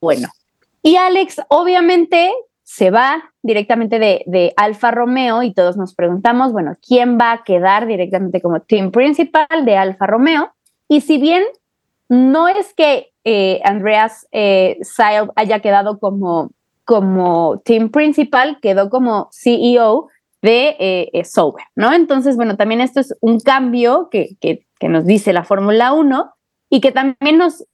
bueno. 0.00 0.28
Y 0.82 0.96
Alex, 0.96 1.40
obviamente, 1.48 2.32
se 2.62 2.90
va 2.90 3.30
directamente 3.42 3.98
de, 3.98 4.52
Alfa 4.56 4.90
Romeo 4.90 5.42
y 5.42 5.52
todos 5.52 5.76
nos 5.76 5.94
preguntamos, 5.94 6.52
bueno, 6.52 6.76
¿quién 6.86 7.18
va 7.18 7.32
a 7.32 7.44
quedar 7.44 7.86
directamente 7.86 8.40
como 8.40 8.60
team 8.60 8.90
principal 8.90 9.64
de 9.64 9.76
Alfa 9.76 10.06
Romeo? 10.06 10.52
Y 10.88 11.00
si 11.00 11.18
bien 11.18 11.42
no 12.08 12.48
es 12.48 12.74
que 12.74 13.12
eh, 13.24 13.60
Andreas 13.64 14.26
eh, 14.32 14.78
haya 15.36 15.60
quedado 15.60 15.98
como, 15.98 16.50
como 16.84 17.60
team 17.64 17.90
principal, 17.90 18.58
quedó 18.60 18.90
como 18.90 19.28
CEO 19.32 20.08
de 20.44 20.76
eh, 20.78 21.24
Sober, 21.24 21.64
¿no? 21.74 21.94
Entonces, 21.94 22.36
bueno, 22.36 22.56
también 22.56 22.82
esto 22.82 23.00
es 23.00 23.16
un 23.20 23.40
cambio 23.40 24.08
que, 24.10 24.36
que, 24.40 24.66
que 24.78 24.88
nos 24.90 25.06
dice 25.06 25.32
la 25.32 25.42
Fórmula 25.42 25.94
1 25.94 26.34
y 26.68 26.82
que 26.82 26.92
también 26.92 27.38
nos, 27.38 27.64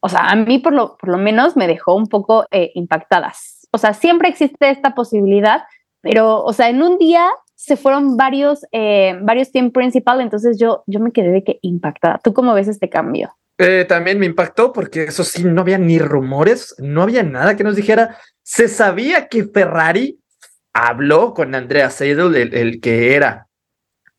o 0.00 0.08
sea, 0.10 0.26
a 0.28 0.36
mí 0.36 0.58
por 0.58 0.74
lo, 0.74 0.98
por 0.98 1.08
lo 1.08 1.16
menos 1.16 1.56
me 1.56 1.66
dejó 1.66 1.94
un 1.94 2.08
poco 2.08 2.46
eh, 2.50 2.70
impactadas. 2.74 3.66
O 3.72 3.78
sea, 3.78 3.94
siempre 3.94 4.28
existe 4.28 4.68
esta 4.68 4.94
posibilidad, 4.94 5.62
pero, 6.02 6.44
o 6.44 6.52
sea, 6.52 6.68
en 6.68 6.82
un 6.82 6.98
día 6.98 7.30
se 7.54 7.76
fueron 7.76 8.18
varios, 8.18 8.66
eh, 8.72 9.18
varios 9.22 9.50
team 9.50 9.70
principal, 9.70 10.20
entonces 10.20 10.58
yo, 10.58 10.84
yo 10.86 11.00
me 11.00 11.12
quedé 11.12 11.30
de 11.30 11.44
que 11.44 11.58
impactada. 11.62 12.20
¿Tú 12.22 12.34
cómo 12.34 12.52
ves 12.52 12.68
este 12.68 12.90
cambio? 12.90 13.34
Eh, 13.56 13.86
también 13.88 14.18
me 14.18 14.26
impactó 14.26 14.72
porque 14.72 15.04
eso 15.04 15.24
sí, 15.24 15.44
no 15.44 15.62
había 15.62 15.78
ni 15.78 15.98
rumores, 15.98 16.74
no 16.78 17.02
había 17.02 17.22
nada 17.22 17.56
que 17.56 17.64
nos 17.64 17.76
dijera. 17.76 18.18
Se 18.42 18.68
sabía 18.68 19.28
que 19.28 19.44
Ferrari 19.44 20.21
habló 20.72 21.34
con 21.34 21.54
Andrea 21.54 21.90
Seidel, 21.90 22.34
el, 22.34 22.80
que 22.80 23.14
era 23.14 23.48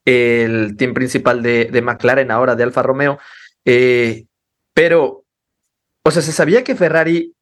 el 0.06 0.76
team 0.78 0.94
principal 0.94 1.42
de, 1.42 1.66
de 1.66 1.82
McLaren 1.82 2.32
ahora, 2.32 2.56
de 2.56 2.64
Alfa 2.64 2.84
Romeo, 2.84 3.20
eh, 3.66 4.26
pero, 4.74 5.26
o 6.04 6.12
sea, 6.12 6.22
se 6.22 6.32
sabía 6.32 6.64
que 6.64 6.76
Ferrari 6.76 7.34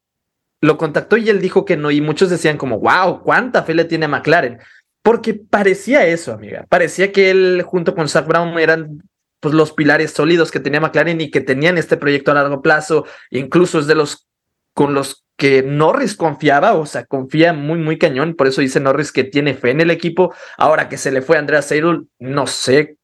lo 0.61 0.77
contactó 0.77 1.17
y 1.17 1.29
él 1.29 1.41
dijo 1.41 1.65
que 1.65 1.77
no, 1.77 1.91
y 1.91 2.01
muchos 2.01 2.29
decían 2.29 2.57
como, 2.57 2.79
wow, 2.79 3.23
cuánta 3.23 3.63
fe 3.63 3.73
le 3.73 3.85
tiene 3.85 4.05
a 4.05 4.09
McLaren, 4.09 4.59
porque 5.01 5.33
parecía 5.33 6.05
eso, 6.05 6.33
amiga, 6.33 6.65
parecía 6.69 7.11
que 7.11 7.31
él 7.31 7.63
junto 7.65 7.95
con 7.95 8.07
Zach 8.07 8.27
Brown 8.27 8.59
eran 8.59 9.01
pues 9.39 9.55
los 9.55 9.73
pilares 9.73 10.11
sólidos 10.11 10.51
que 10.51 10.59
tenía 10.59 10.79
McLaren 10.79 11.19
y 11.19 11.31
que 11.31 11.41
tenían 11.41 11.79
este 11.79 11.97
proyecto 11.97 12.29
a 12.29 12.35
largo 12.35 12.61
plazo, 12.61 13.07
incluso 13.31 13.79
es 13.79 13.87
de 13.87 13.95
los 13.95 14.27
con 14.73 14.93
los 14.93 15.25
que 15.41 15.63
Norris 15.63 16.15
confiaba, 16.15 16.73
o 16.73 16.85
sea, 16.85 17.03
confía 17.05 17.51
muy, 17.51 17.79
muy 17.79 17.97
cañón, 17.97 18.35
por 18.35 18.45
eso 18.45 18.61
dice 18.61 18.79
Norris 18.79 19.11
que 19.11 19.23
tiene 19.23 19.55
fe 19.55 19.71
en 19.71 19.81
el 19.81 19.89
equipo, 19.89 20.35
ahora 20.55 20.87
que 20.87 20.97
se 20.97 21.09
le 21.09 21.23
fue 21.23 21.35
a 21.35 21.39
Andrea 21.39 21.63
Seidel, 21.63 22.07
no 22.19 22.45
sé 22.45 22.97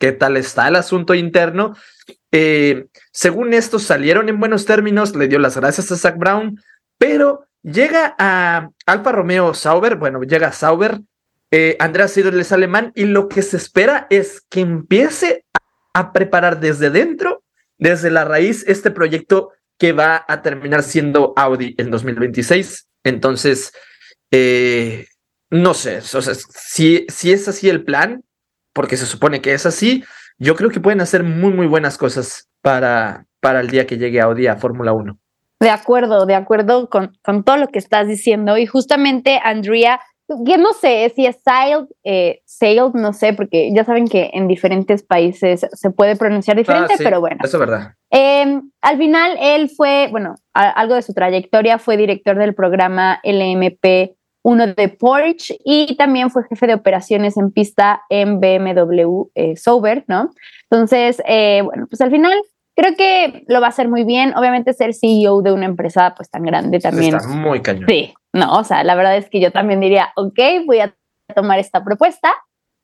qué 0.00 0.10
tal 0.10 0.36
está 0.36 0.66
el 0.66 0.74
asunto 0.74 1.14
interno, 1.14 1.76
eh, 2.32 2.86
según 3.12 3.54
esto, 3.54 3.78
salieron 3.78 4.28
en 4.28 4.40
buenos 4.40 4.64
términos, 4.64 5.14
le 5.14 5.28
dio 5.28 5.38
las 5.38 5.56
gracias 5.56 5.92
a 5.92 5.96
Zach 5.96 6.18
Brown, 6.18 6.60
pero 6.98 7.46
llega 7.62 8.16
a 8.18 8.70
Alfa 8.86 9.12
Romeo 9.12 9.54
Sauber, 9.54 9.94
bueno, 9.94 10.20
llega 10.24 10.50
Sauber, 10.50 10.98
eh, 11.52 11.76
Andreas 11.78 12.10
Seidel 12.10 12.40
es 12.40 12.50
alemán 12.50 12.90
y 12.96 13.04
lo 13.04 13.28
que 13.28 13.40
se 13.40 13.56
espera 13.56 14.08
es 14.10 14.40
que 14.50 14.62
empiece 14.62 15.44
a 15.92 16.12
preparar 16.12 16.58
desde 16.58 16.90
dentro, 16.90 17.44
desde 17.78 18.10
la 18.10 18.24
raíz, 18.24 18.64
este 18.66 18.90
proyecto 18.90 19.52
que 19.78 19.92
va 19.92 20.24
a 20.28 20.42
terminar 20.42 20.82
siendo 20.82 21.32
Audi 21.36 21.74
en 21.78 21.90
2026. 21.90 22.88
Entonces, 23.04 23.72
eh, 24.30 25.06
no 25.50 25.74
sé, 25.74 25.98
o 25.98 26.22
sea, 26.22 26.34
si, 26.34 27.06
si 27.08 27.32
es 27.32 27.46
así 27.48 27.68
el 27.68 27.84
plan, 27.84 28.24
porque 28.72 28.96
se 28.96 29.06
supone 29.06 29.40
que 29.40 29.54
es 29.54 29.66
así, 29.66 30.04
yo 30.38 30.56
creo 30.56 30.70
que 30.70 30.80
pueden 30.80 31.00
hacer 31.00 31.22
muy, 31.22 31.52
muy 31.52 31.66
buenas 31.66 31.96
cosas 31.96 32.48
para, 32.60 33.26
para 33.40 33.60
el 33.60 33.68
día 33.68 33.86
que 33.86 33.98
llegue 33.98 34.20
Audi 34.20 34.46
a 34.46 34.56
Fórmula 34.56 34.92
1. 34.92 35.18
De 35.60 35.70
acuerdo, 35.70 36.26
de 36.26 36.34
acuerdo 36.34 36.90
con, 36.90 37.16
con, 37.22 37.44
todo 37.44 37.56
lo 37.56 37.68
que 37.68 37.78
estás 37.78 38.08
diciendo. 38.08 38.58
Y 38.58 38.66
justamente, 38.66 39.40
Andrea, 39.42 40.00
yo 40.28 40.56
no 40.56 40.72
sé 40.72 41.12
si 41.14 41.26
es 41.26 41.38
sailed, 41.44 41.86
eh, 42.02 42.40
sailed, 42.44 42.94
no 42.94 43.12
sé, 43.12 43.32
porque 43.32 43.72
ya 43.74 43.84
saben 43.84 44.08
que 44.08 44.30
en 44.32 44.48
diferentes 44.48 45.02
países 45.02 45.66
se 45.72 45.90
puede 45.90 46.16
pronunciar 46.16 46.56
diferente, 46.56 46.94
ah, 46.94 46.96
sí, 46.96 47.04
pero 47.04 47.20
bueno. 47.20 47.36
Eso 47.44 47.56
es 47.56 47.60
verdad. 47.60 47.92
Eh, 48.10 48.60
al 48.80 48.98
final, 48.98 49.36
él 49.40 49.68
fue, 49.68 50.08
bueno, 50.10 50.36
a, 50.54 50.70
algo 50.70 50.94
de 50.94 51.02
su 51.02 51.12
trayectoria, 51.12 51.78
fue 51.78 51.96
director 51.96 52.38
del 52.38 52.54
programa 52.54 53.20
LMP 53.22 54.16
uno 54.44 54.66
de 54.66 54.88
Porsche 54.90 55.58
y 55.64 55.96
también 55.96 56.30
fue 56.30 56.44
jefe 56.44 56.66
de 56.66 56.74
operaciones 56.74 57.36
en 57.38 57.50
pista 57.50 58.02
en 58.10 58.40
BMW 58.40 59.30
eh, 59.34 59.56
Sauber, 59.56 60.04
¿no? 60.06 60.30
Entonces, 60.70 61.22
eh, 61.26 61.62
bueno, 61.64 61.86
pues 61.88 62.02
al 62.02 62.10
final 62.10 62.34
creo 62.76 62.94
que 62.94 63.44
lo 63.48 63.60
va 63.60 63.68
a 63.68 63.70
hacer 63.70 63.88
muy 63.88 64.04
bien. 64.04 64.36
Obviamente 64.36 64.74
ser 64.74 64.92
CEO 64.94 65.40
de 65.40 65.52
una 65.52 65.64
empresa 65.64 66.14
pues 66.14 66.30
tan 66.30 66.42
grande 66.42 66.78
también. 66.78 67.14
Está 67.14 67.28
muy 67.28 67.62
cañón. 67.62 67.86
Sí, 67.88 68.12
no, 68.34 68.52
o 68.58 68.64
sea, 68.64 68.82
la 68.84 68.94
verdad 68.96 69.16
es 69.16 69.30
que 69.30 69.40
yo 69.40 69.52
también 69.52 69.80
diría, 69.80 70.12
ok, 70.16 70.38
voy 70.66 70.80
a 70.80 70.94
tomar 71.34 71.58
esta 71.60 71.84
propuesta, 71.84 72.34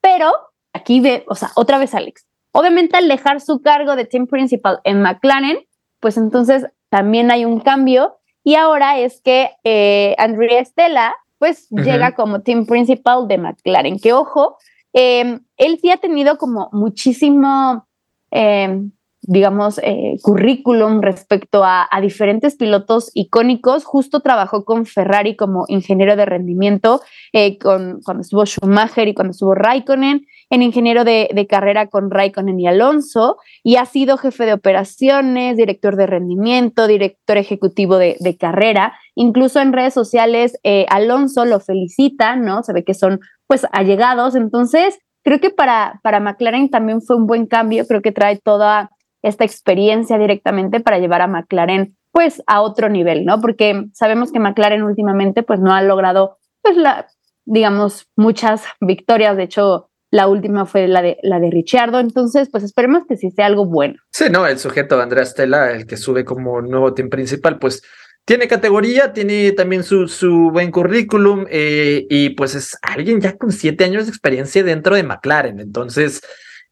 pero 0.00 0.32
aquí 0.72 1.00
ve, 1.00 1.24
o 1.28 1.34
sea, 1.34 1.50
otra 1.56 1.78
vez 1.78 1.94
Alex. 1.94 2.26
Obviamente 2.52 2.96
al 2.96 3.08
dejar 3.08 3.40
su 3.40 3.60
cargo 3.60 3.96
de 3.96 4.04
team 4.04 4.26
principal 4.26 4.80
en 4.84 5.02
McLaren, 5.02 5.58
pues 5.98 6.16
entonces 6.16 6.66
también 6.88 7.30
hay 7.30 7.44
un 7.44 7.60
cambio 7.60 8.16
y 8.44 8.54
ahora 8.54 8.98
es 8.98 9.20
que 9.20 9.50
eh, 9.64 10.14
Andrea 10.18 10.64
Stella 10.64 11.14
pues 11.38 11.66
uh 11.70 11.78
-huh. 11.78 11.84
llega 11.84 12.14
como 12.14 12.42
team 12.42 12.64
principal 12.64 13.26
de 13.26 13.38
McLaren. 13.38 13.98
Que 13.98 14.12
ojo, 14.12 14.56
eh, 14.92 15.40
él 15.56 15.78
sí 15.80 15.90
ha 15.90 15.96
tenido 15.96 16.38
como 16.38 16.68
muchísimo, 16.72 17.86
eh, 18.30 18.88
digamos, 19.22 19.78
eh, 19.82 20.16
currículum 20.22 21.02
respecto 21.02 21.62
a, 21.64 21.88
diferentes 22.00 22.56
pilotos 22.56 23.10
icónicos. 23.14 23.84
Justo 23.84 24.20
trabajó 24.20 24.64
con 24.64 24.86
Ferrari 24.86 25.36
como 25.36 25.64
ingeniero 25.68 26.16
de 26.16 26.24
rendimiento, 26.24 27.02
eh, 27.32 27.58
con, 27.58 28.00
cuando 28.02 28.22
estuvo 28.22 28.46
Schumacher 28.46 29.08
y 29.08 29.14
cuando 29.14 29.32
estuvo 29.32 29.54
Raikkonen, 29.54 30.26
en 30.48 30.62
ingeniero 30.62 31.04
de, 31.04 31.28
de, 31.32 31.46
carrera 31.46 31.86
con 31.86 32.10
Raikkonen 32.10 32.58
y 32.58 32.66
Alonso, 32.66 33.36
y 33.62 33.76
ha 33.76 33.84
sido 33.84 34.16
jefe 34.16 34.46
de 34.46 34.54
operaciones, 34.54 35.56
director 35.56 35.96
de 35.96 36.06
rendimiento, 36.06 36.86
director 36.86 37.36
ejecutivo 37.36 37.98
de, 37.98 38.16
de 38.18 38.36
carrera. 38.36 38.94
Incluso 39.14 39.60
en 39.60 39.72
redes 39.72 39.94
sociales, 39.94 40.58
eh, 40.64 40.86
Alonso 40.88 41.44
lo 41.44 41.60
felicita, 41.60 42.34
¿no? 42.36 42.62
Se 42.62 42.72
ve 42.72 42.84
que 42.84 42.94
son 42.94 43.20
pues 43.46 43.66
allegados. 43.72 44.34
Entonces, 44.34 44.98
creo 45.22 45.40
que 45.40 45.50
para, 45.50 46.00
para 46.02 46.20
McLaren 46.20 46.70
también 46.70 47.02
fue 47.02 47.16
un 47.16 47.26
buen 47.26 47.46
cambio. 47.46 47.86
Creo 47.86 48.02
que 48.02 48.12
trae 48.12 48.38
toda 48.38 48.90
esta 49.22 49.44
experiencia 49.44 50.18
directamente 50.18 50.80
para 50.80 50.98
llevar 50.98 51.22
a 51.22 51.26
McLaren 51.26 51.96
pues 52.12 52.42
a 52.46 52.60
otro 52.60 52.88
nivel, 52.88 53.24
¿no? 53.24 53.40
Porque 53.40 53.86
sabemos 53.92 54.32
que 54.32 54.40
McLaren 54.40 54.82
últimamente 54.82 55.42
pues 55.42 55.60
no 55.60 55.72
ha 55.72 55.82
logrado 55.82 56.38
pues 56.62 56.76
la, 56.76 57.06
digamos, 57.44 58.08
muchas 58.16 58.64
victorias. 58.80 59.36
De 59.36 59.44
hecho, 59.44 59.90
la 60.10 60.26
última 60.26 60.66
fue 60.66 60.88
la 60.88 61.02
de, 61.02 61.18
la 61.22 61.38
de 61.38 61.50
Ricciardo, 61.50 62.00
entonces 62.00 62.48
pues 62.50 62.64
esperemos 62.64 63.04
que 63.08 63.16
sí 63.16 63.30
sea 63.30 63.46
algo 63.46 63.66
bueno. 63.66 63.94
Sí, 64.10 64.24
no, 64.30 64.46
el 64.46 64.58
sujeto 64.58 65.00
Andrea 65.00 65.24
Stella, 65.24 65.70
el 65.70 65.86
que 65.86 65.96
sube 65.96 66.24
como 66.24 66.60
nuevo 66.60 66.94
team 66.94 67.08
principal, 67.08 67.58
pues 67.58 67.82
tiene 68.24 68.48
categoría, 68.48 69.12
tiene 69.12 69.52
también 69.52 69.82
su, 69.82 70.08
su 70.08 70.50
buen 70.52 70.70
currículum 70.70 71.46
eh, 71.48 72.06
y 72.10 72.30
pues 72.30 72.54
es 72.54 72.76
alguien 72.82 73.20
ya 73.20 73.36
con 73.36 73.52
siete 73.52 73.84
años 73.84 74.06
de 74.06 74.10
experiencia 74.10 74.62
dentro 74.62 74.94
de 74.94 75.04
McLaren, 75.04 75.60
entonces 75.60 76.20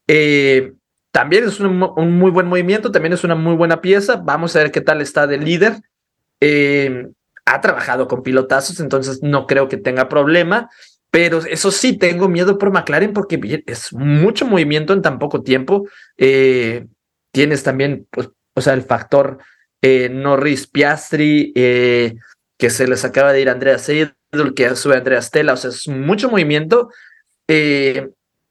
eh, 0.07 0.73
también 1.11 1.45
es 1.45 1.59
un, 1.59 1.77
muy 1.77 2.31
buen 2.31 2.47
movimiento, 2.47 2.91
también 2.91 3.13
es 3.13 3.23
una 3.23 3.35
muy 3.35 3.55
buena 3.55 3.81
pieza, 3.81 4.17
vamos 4.17 4.55
a 4.55 4.59
ver 4.59 4.71
qué 4.71 4.81
tal 4.81 5.01
está 5.01 5.25
de 5.25 5.37
líder. 5.37 5.81
Eh, 6.39 7.07
ha 7.45 7.61
trabajado 7.61 8.07
con 8.07 8.21
pilotazos, 8.21 8.79
entonces 8.79 9.23
no 9.23 9.47
creo 9.47 9.67
que 9.67 9.77
tenga 9.77 10.07
problema. 10.07 10.69
Pero 11.11 11.39
eso 11.39 11.71
sí, 11.71 11.97
tengo 11.97 12.29
miedo 12.29 12.59
por 12.59 12.71
McLaren 12.71 13.13
porque 13.13 13.63
es 13.65 13.91
mucho 13.93 14.45
movimiento 14.45 14.93
en 14.93 15.01
tan 15.01 15.17
poco 15.17 15.41
tiempo. 15.41 15.87
Eh, 16.17 16.85
tienes 17.31 17.63
también, 17.63 18.07
pues, 18.11 18.29
o 18.53 18.61
sea, 18.61 18.73
el 18.73 18.83
factor 18.83 19.39
eh, 19.81 20.09
Norris 20.09 20.67
Piastri, 20.67 21.51
que 21.55 22.69
se 22.69 22.87
les 22.87 23.03
acaba 23.03 23.33
de 23.33 23.41
ir 23.41 23.49
Andrea 23.49 23.79
Seidel, 23.79 24.13
que 24.55 24.75
sube 24.75 24.97
Andrea 24.97 25.23
Stella. 25.23 25.53
O 25.53 25.57
sea, 25.57 25.71
es 25.71 25.87
mucho 25.87 26.29
movimiento 26.29 26.89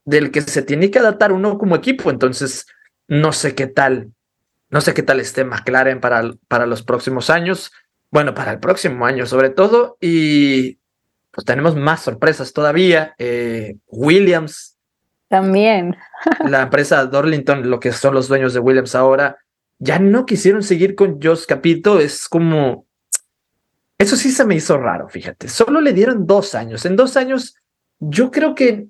del 0.09 0.31
que 0.31 0.41
se 0.41 0.63
tiene 0.63 0.91
que 0.91 0.99
adaptar 0.99 1.33
uno 1.33 1.59
como 1.59 1.77
equipo. 1.77 2.11
Entonces, 2.11 2.67
no 3.09 3.33
sé 3.33 3.55
qué 3.55 3.67
tal, 3.67 4.13
no 4.71 4.81
sé 4.81 4.95
qué 4.95 5.03
tal 5.03 5.21
esté 5.21 5.45
McLaren 5.45 6.01
para, 6.01 6.31
para 6.49 6.65
los 6.67 6.83
próximos 6.83 7.29
años. 7.29 7.71
Bueno, 8.11 8.33
para 8.33 8.53
el 8.53 8.59
próximo 8.59 9.05
año 9.05 9.27
sobre 9.27 9.51
todo. 9.51 9.99
Y 10.01 10.79
pues 11.31 11.45
tenemos 11.45 11.77
más 11.77 12.01
sorpresas 12.01 12.55
todavía. 12.55 13.15
Eh, 13.19 13.77
Williams. 13.87 14.79
También. 15.29 15.95
la 16.47 16.63
empresa 16.63 17.05
Dorlington, 17.05 17.69
lo 17.69 17.79
que 17.79 17.93
son 17.93 18.15
los 18.15 18.29
dueños 18.29 18.55
de 18.55 18.61
Williams 18.61 18.95
ahora, 18.95 19.37
ya 19.79 19.99
no 19.99 20.25
quisieron 20.25 20.63
seguir 20.63 20.95
con 20.95 21.21
Josh 21.23 21.45
Capito. 21.45 22.01
Es 22.01 22.29
como. 22.29 22.87
Eso 23.99 24.17
sí 24.17 24.31
se 24.31 24.47
me 24.47 24.55
hizo 24.55 24.79
raro, 24.79 25.07
fíjate. 25.11 25.49
Solo 25.49 25.83
le 25.83 25.93
dieron 25.93 26.27
dos 26.27 26.55
años. 26.55 26.87
En 26.87 26.97
dos 26.97 27.19
años, 27.19 27.57
yo 27.99 28.31
creo 28.31 28.55
que 28.55 28.89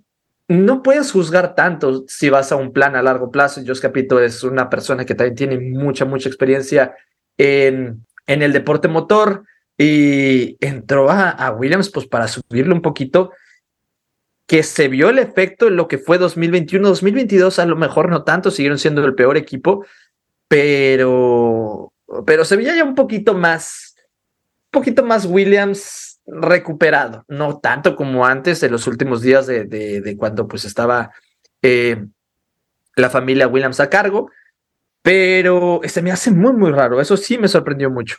no 0.49 0.83
puedes 0.83 1.13
juzgar 1.13 1.55
tanto 1.55 2.05
si 2.09 2.31
vas 2.31 2.53
a 2.53 2.57
un 2.57 2.73
plan 2.73 2.97
a 2.97 3.03
largo 3.03 3.31
plazo. 3.31 3.63
Josh 3.67 3.81
Capito 3.81 4.21
es 4.21 4.43
una 4.43 4.71
persona 4.71 5.05
que 5.05 5.15
también 5.15 5.37
tiene 5.37 5.59
mucha, 5.59 6.05
mucha 6.05 6.29
experiencia 6.29 6.95
en, 7.37 8.05
el 8.27 8.53
deporte 8.53 8.89
motor 8.89 9.45
y 9.77 10.57
entró 10.61 11.11
a, 11.11 11.31
a, 11.31 11.53
Williams 11.53 11.91
pues 11.91 12.07
para 12.07 12.27
subirle 12.27 12.75
un 12.75 12.83
poquito 12.83 13.33
que 14.47 14.63
se 14.63 14.89
vio 14.89 15.11
el 15.11 15.19
efecto 15.19 15.69
en 15.69 15.77
lo 15.77 15.87
que 15.87 15.99
fue 15.99 16.19
2021 16.19 16.89
2022 16.89 17.59
a 17.59 17.67
lo 17.67 17.77
mejor 17.77 18.09
no 18.09 18.25
tanto 18.25 18.51
siguieron 18.51 18.79
siendo 18.79 19.05
el 19.05 19.15
peor 19.15 19.37
equipo 19.37 19.85
pero, 20.49 21.93
pero 22.27 22.45
se 22.45 22.57
veía 22.57 22.75
ya 22.75 22.85
un 22.85 22.95
poquito 22.95 23.35
más, 23.35 23.95
un 24.67 24.71
poquito 24.81 25.05
más 25.05 25.27
Williams 25.27 26.08
recuperado, 26.31 27.25
no 27.29 27.59
tanto 27.59 27.97
como 27.97 28.27
antes 28.27 28.61
de 28.61 28.71
los 28.71 28.87
últimos 28.87 29.23
días 29.23 29.47
de, 29.47 29.65
de, 29.65 30.17
cuando 30.17 30.47
pues 30.47 30.65
estaba 30.65 31.11
eh, 31.63 32.05
la 32.97 33.11
familia 33.11 33.49
Williams 33.49 33.81
a 33.81 33.89
cargo, 33.89 34.31
pero 35.03 35.81
se 35.85 36.03
me 36.03 36.13
hace 36.13 36.31
muy, 36.31 36.53
muy 36.53 36.71
raro, 36.71 37.01
eso 37.01 37.17
sí 37.17 37.39
me 37.39 37.49
sorprendió 37.49 37.91
mucho. 37.91 38.17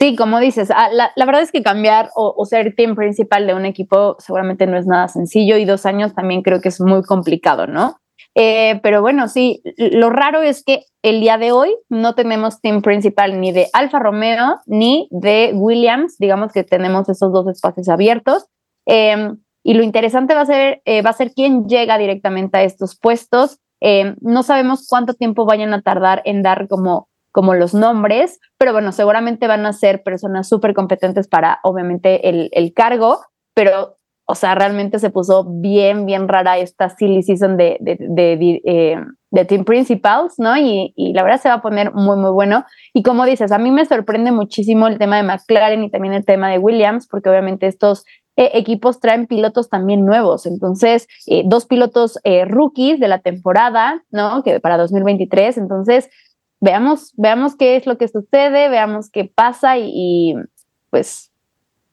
Sí, 0.00 0.16
como 0.16 0.40
dices, 0.40 0.70
ah, 0.74 0.88
la, 0.90 1.12
verdad 1.24 1.42
es 1.42 1.52
que 1.52 1.62
cambiar 1.62 2.10
o, 2.16 2.44
ser 2.44 2.74
team 2.74 2.96
principal 2.96 3.46
de 3.46 3.54
un 3.54 3.64
equipo 3.64 4.16
seguramente 4.18 4.66
no 4.66 4.76
es 4.76 4.86
nada 4.86 5.06
sencillo 5.06 5.56
y 5.58 5.64
dos 5.64 5.86
años 5.86 6.12
también 6.12 6.42
creo 6.42 6.60
que 6.60 6.70
es 6.70 6.80
muy 6.80 7.02
complicado, 7.02 7.68
¿no? 7.68 8.00
Eh, 8.34 8.80
pero 8.82 9.02
bueno, 9.02 9.28
sí, 9.28 9.62
lo 9.76 10.08
raro 10.10 10.42
es 10.42 10.64
que 10.64 10.84
el 11.02 11.20
día 11.20 11.36
de 11.36 11.52
hoy 11.52 11.76
no 11.88 12.14
tenemos 12.14 12.60
team 12.60 12.80
principal 12.80 13.40
ni 13.40 13.52
de 13.52 13.68
Alfa 13.72 13.98
Romeo 13.98 14.58
ni 14.66 15.08
de 15.10 15.52
Williams, 15.54 16.16
digamos 16.18 16.52
que 16.52 16.64
tenemos 16.64 17.08
esos 17.08 17.32
dos 17.32 17.46
espacios 17.48 17.88
abiertos. 17.88 18.46
Em, 18.86 19.38
y 19.62 19.74
lo 19.74 19.82
interesante 19.82 20.34
va 20.34 20.40
a 20.40 20.46
ser, 20.46 20.82
eh, 20.84 21.02
va 21.02 21.10
a 21.10 21.14
ser 21.14 21.32
quién 21.32 21.68
llega 21.68 21.98
directamente 21.98 22.58
a 22.58 22.62
estos 22.64 22.98
puestos. 22.98 23.58
Em, 23.80 24.16
no 24.20 24.42
sabemos 24.42 24.86
cuánto 24.88 25.14
tiempo 25.14 25.44
vayan 25.44 25.74
a 25.74 25.82
tardar 25.82 26.22
en 26.24 26.42
dar 26.42 26.68
como 26.68 27.08
como 27.32 27.54
los 27.54 27.74
nombres, 27.74 28.38
pero 28.58 28.72
bueno, 28.72 28.92
seguramente 28.92 29.46
van 29.46 29.64
a 29.66 29.72
ser 29.72 30.02
personas 30.02 30.48
súper 30.48 30.74
competentes 30.74 31.26
para, 31.26 31.60
obviamente, 31.64 32.28
el, 32.28 32.50
el, 32.52 32.74
cargo, 32.74 33.24
pero, 33.54 33.96
o 34.32 34.34
sea, 34.34 34.54
realmente 34.54 34.98
se 34.98 35.10
puso 35.10 35.44
bien, 35.44 36.06
bien 36.06 36.26
rara 36.26 36.56
esta 36.56 36.88
silly 36.88 37.22
season 37.22 37.58
de, 37.58 37.76
de, 37.80 37.98
de, 38.00 38.62
eh, 38.64 39.44
Team 39.46 39.66
Principals, 39.66 40.38
¿no? 40.38 40.56
Y, 40.56 40.94
y, 40.96 41.12
la 41.12 41.22
verdad 41.22 41.38
se 41.38 41.50
va 41.50 41.56
a 41.56 41.60
poner 41.60 41.92
muy, 41.92 42.16
muy 42.16 42.30
bueno. 42.30 42.64
Y 42.94 43.02
como 43.02 43.26
dices, 43.26 43.52
a 43.52 43.58
mí 43.58 43.70
me 43.70 43.84
sorprende 43.84 44.32
muchísimo 44.32 44.88
el 44.88 44.96
tema 44.96 45.18
de 45.18 45.24
McLaren 45.24 45.84
y 45.84 45.90
también 45.90 46.14
el 46.14 46.24
tema 46.24 46.48
de 46.48 46.56
Williams, 46.56 47.06
porque 47.08 47.28
obviamente 47.28 47.66
estos 47.66 48.06
eh, 48.36 48.52
equipos 48.54 49.00
traen 49.00 49.26
pilotos 49.26 49.68
también 49.68 50.06
nuevos. 50.06 50.46
Entonces, 50.46 51.08
eh, 51.26 51.42
dos 51.44 51.66
pilotos 51.66 52.18
rookies 52.46 53.00
de 53.00 53.08
la 53.08 53.18
temporada, 53.18 54.02
¿no? 54.10 54.42
Que 54.42 54.60
para 54.60 54.78
2023. 54.78 55.58
Entonces, 55.58 56.08
veamos, 56.58 57.12
veamos 57.18 57.54
qué 57.54 57.76
es 57.76 57.84
lo 57.84 57.98
que 57.98 58.08
sucede, 58.08 58.70
veamos 58.70 59.10
qué 59.10 59.26
pasa 59.26 59.76
y, 59.76 60.36
pues, 60.88 61.30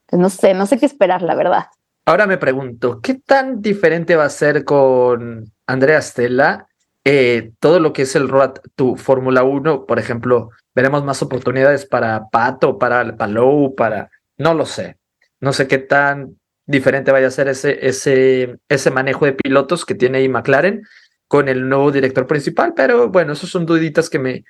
pues, 0.09 0.21
no 0.21 0.29
sé, 0.29 0.53
no 0.53 0.65
sé 0.67 0.79
qué 0.79 0.85
esperar, 0.85 1.21
la 1.21 1.35
verdad. 1.35 1.65
Ahora 2.09 2.25
me 2.25 2.39
pregunto, 2.39 3.01
¿qué 3.01 3.13
tan 3.23 3.61
diferente 3.61 4.15
va 4.15 4.23
a 4.23 4.29
ser 4.29 4.65
con 4.65 5.53
Andrea 5.67 6.01
Stella 6.01 6.65
eh, 7.03 7.51
todo 7.59 7.79
lo 7.79 7.93
que 7.93 8.01
es 8.01 8.15
el 8.15 8.27
Road 8.27 8.53
to 8.75 8.95
Fórmula 8.95 9.43
1? 9.43 9.85
Por 9.85 9.99
ejemplo, 9.99 10.49
veremos 10.73 11.03
más 11.03 11.21
oportunidades 11.21 11.85
para 11.85 12.29
Pato, 12.31 12.79
para 12.79 13.15
Palou, 13.15 13.75
para... 13.75 14.09
No 14.39 14.55
lo 14.55 14.65
sé. 14.65 14.97
No 15.39 15.53
sé 15.53 15.67
qué 15.67 15.77
tan 15.77 16.39
diferente 16.65 17.11
vaya 17.11 17.27
a 17.27 17.31
ser 17.31 17.47
ese, 17.47 17.77
ese, 17.87 18.55
ese 18.67 18.89
manejo 18.89 19.25
de 19.25 19.33
pilotos 19.33 19.85
que 19.85 19.93
tiene 19.93 20.17
ahí 20.17 20.29
McLaren 20.29 20.81
con 21.27 21.47
el 21.47 21.69
nuevo 21.69 21.91
director 21.91 22.25
principal, 22.25 22.73
pero 22.75 23.09
bueno, 23.09 23.33
esos 23.33 23.51
son 23.51 23.67
duditas 23.67 24.09
que 24.09 24.17
me, 24.17 24.45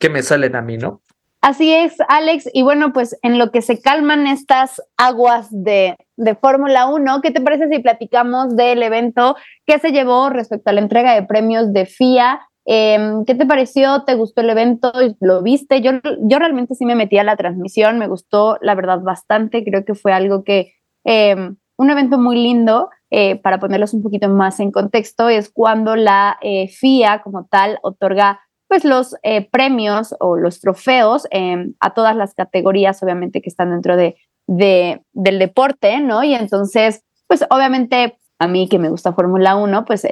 que 0.00 0.10
me 0.10 0.24
salen 0.24 0.56
a 0.56 0.60
mí, 0.60 0.76
¿no? 0.76 1.02
Así 1.40 1.72
es, 1.72 1.94
Alex. 2.08 2.48
Y 2.52 2.64
bueno, 2.64 2.92
pues 2.92 3.16
en 3.22 3.38
lo 3.38 3.52
que 3.52 3.62
se 3.62 3.80
calman 3.80 4.26
estas 4.26 4.82
aguas 4.96 5.46
de, 5.52 5.96
de 6.16 6.34
Fórmula 6.34 6.86
1, 6.86 7.20
¿qué 7.22 7.30
te 7.30 7.40
parece 7.40 7.68
si 7.68 7.78
platicamos 7.80 8.56
del 8.56 8.82
evento 8.82 9.36
que 9.66 9.78
se 9.78 9.92
llevó 9.92 10.30
respecto 10.30 10.70
a 10.70 10.72
la 10.72 10.80
entrega 10.80 11.14
de 11.14 11.22
premios 11.22 11.72
de 11.72 11.86
FIA? 11.86 12.40
Em, 12.64 13.24
¿Qué 13.24 13.34
te 13.34 13.46
pareció? 13.46 14.02
¿Te 14.04 14.14
gustó 14.14 14.40
el 14.40 14.50
evento? 14.50 14.92
¿Lo 15.20 15.42
viste? 15.42 15.80
Yo, 15.82 15.92
yo 16.22 16.38
realmente 16.38 16.74
sí 16.74 16.84
me 16.84 16.96
metí 16.96 17.18
a 17.18 17.24
la 17.24 17.36
transmisión, 17.36 17.98
me 17.98 18.08
gustó 18.08 18.58
la 18.60 18.74
verdad 18.74 19.00
bastante, 19.00 19.64
creo 19.64 19.84
que 19.84 19.94
fue 19.94 20.12
algo 20.12 20.42
que, 20.42 20.72
em, 21.04 21.56
un 21.78 21.90
evento 21.90 22.18
muy 22.18 22.36
lindo 22.36 22.90
eh, 23.10 23.36
para 23.36 23.60
ponerlos 23.60 23.94
un 23.94 24.02
poquito 24.02 24.28
más 24.28 24.58
en 24.58 24.72
contexto, 24.72 25.28
es 25.28 25.48
cuando 25.48 25.94
la 25.94 26.38
eh, 26.42 26.68
FIA 26.68 27.22
como 27.22 27.46
tal 27.46 27.78
otorga 27.82 28.40
pues 28.68 28.84
los 28.84 29.14
eh, 29.22 29.48
premios 29.48 30.14
o 30.18 30.36
los 30.36 30.60
trofeos 30.60 31.28
em, 31.30 31.74
a 31.78 31.94
todas 31.94 32.16
las 32.16 32.34
categorías, 32.34 33.00
obviamente, 33.00 33.40
que 33.40 33.48
están 33.48 33.70
dentro 33.70 33.96
de, 33.96 34.16
de, 34.46 35.02
del 35.12 35.38
deporte, 35.38 36.00
¿no? 36.00 36.24
Y 36.24 36.34
entonces, 36.34 37.02
pues 37.26 37.44
obviamente 37.50 38.18
a 38.38 38.48
mí 38.48 38.68
que 38.68 38.78
me 38.78 38.90
gusta 38.90 39.14
Fórmula 39.14 39.56
1, 39.56 39.84
pues 39.84 40.06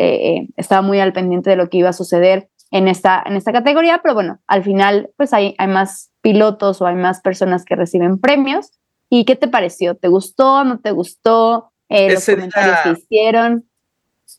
estaba 0.57 0.83
muy 0.83 0.99
al 0.99 1.13
pendiente 1.13 1.51
de 1.51 1.57
lo 1.57 1.69
que 1.69 1.79
iba 1.79 1.91
a 1.91 1.93
suceder 1.93 2.49
en 2.71 2.89
esta, 2.89 3.23
en 3.25 3.37
esta 3.37 3.53
categoría, 3.53 4.01
pero 4.03 4.15
bueno, 4.15 4.41
al 4.47 4.65
final, 4.65 5.11
pues 5.17 5.33
hay, 5.33 5.55
hay 5.59 5.69
más 5.69 6.11
pilotos 6.23 6.81
o 6.81 6.87
hay 6.87 6.97
más 6.97 7.21
personas 7.21 7.65
que 7.65 7.77
reciben 7.77 8.19
premios. 8.19 8.73
¿Y 9.09 9.25
qué 9.27 9.37
te 9.37 9.47
pareció? 9.47 9.95
¿Te 9.95 10.09
gustó? 10.09 10.65
¿No 10.65 10.81
te 10.81 10.91
gustó? 10.91 11.73
Eh, 11.89 12.13
los 12.13 12.27
comentarios 12.27 12.79
que 12.83 12.91
hicieron. 13.01 13.69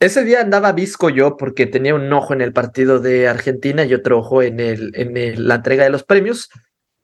Ese 0.01 0.25
día 0.25 0.41
andaba 0.41 0.73
visco 0.73 1.10
yo 1.10 1.38
porque 1.38 1.65
tenía 1.65 1.95
un 1.95 2.12
ojo 2.12 2.34
en 2.34 2.41
el 2.41 2.51
partido 2.51 2.99
de 2.99 3.29
Argentina 3.29 3.86
y 3.86 3.93
otro 3.93 4.19
ojo 4.19 4.41
en, 4.41 4.60
el, 4.60 4.91
en 4.95 5.47
la 5.47 5.55
entrega 5.55 5.86
de 5.86 5.91
los 5.91 6.03
premios. 6.03 6.49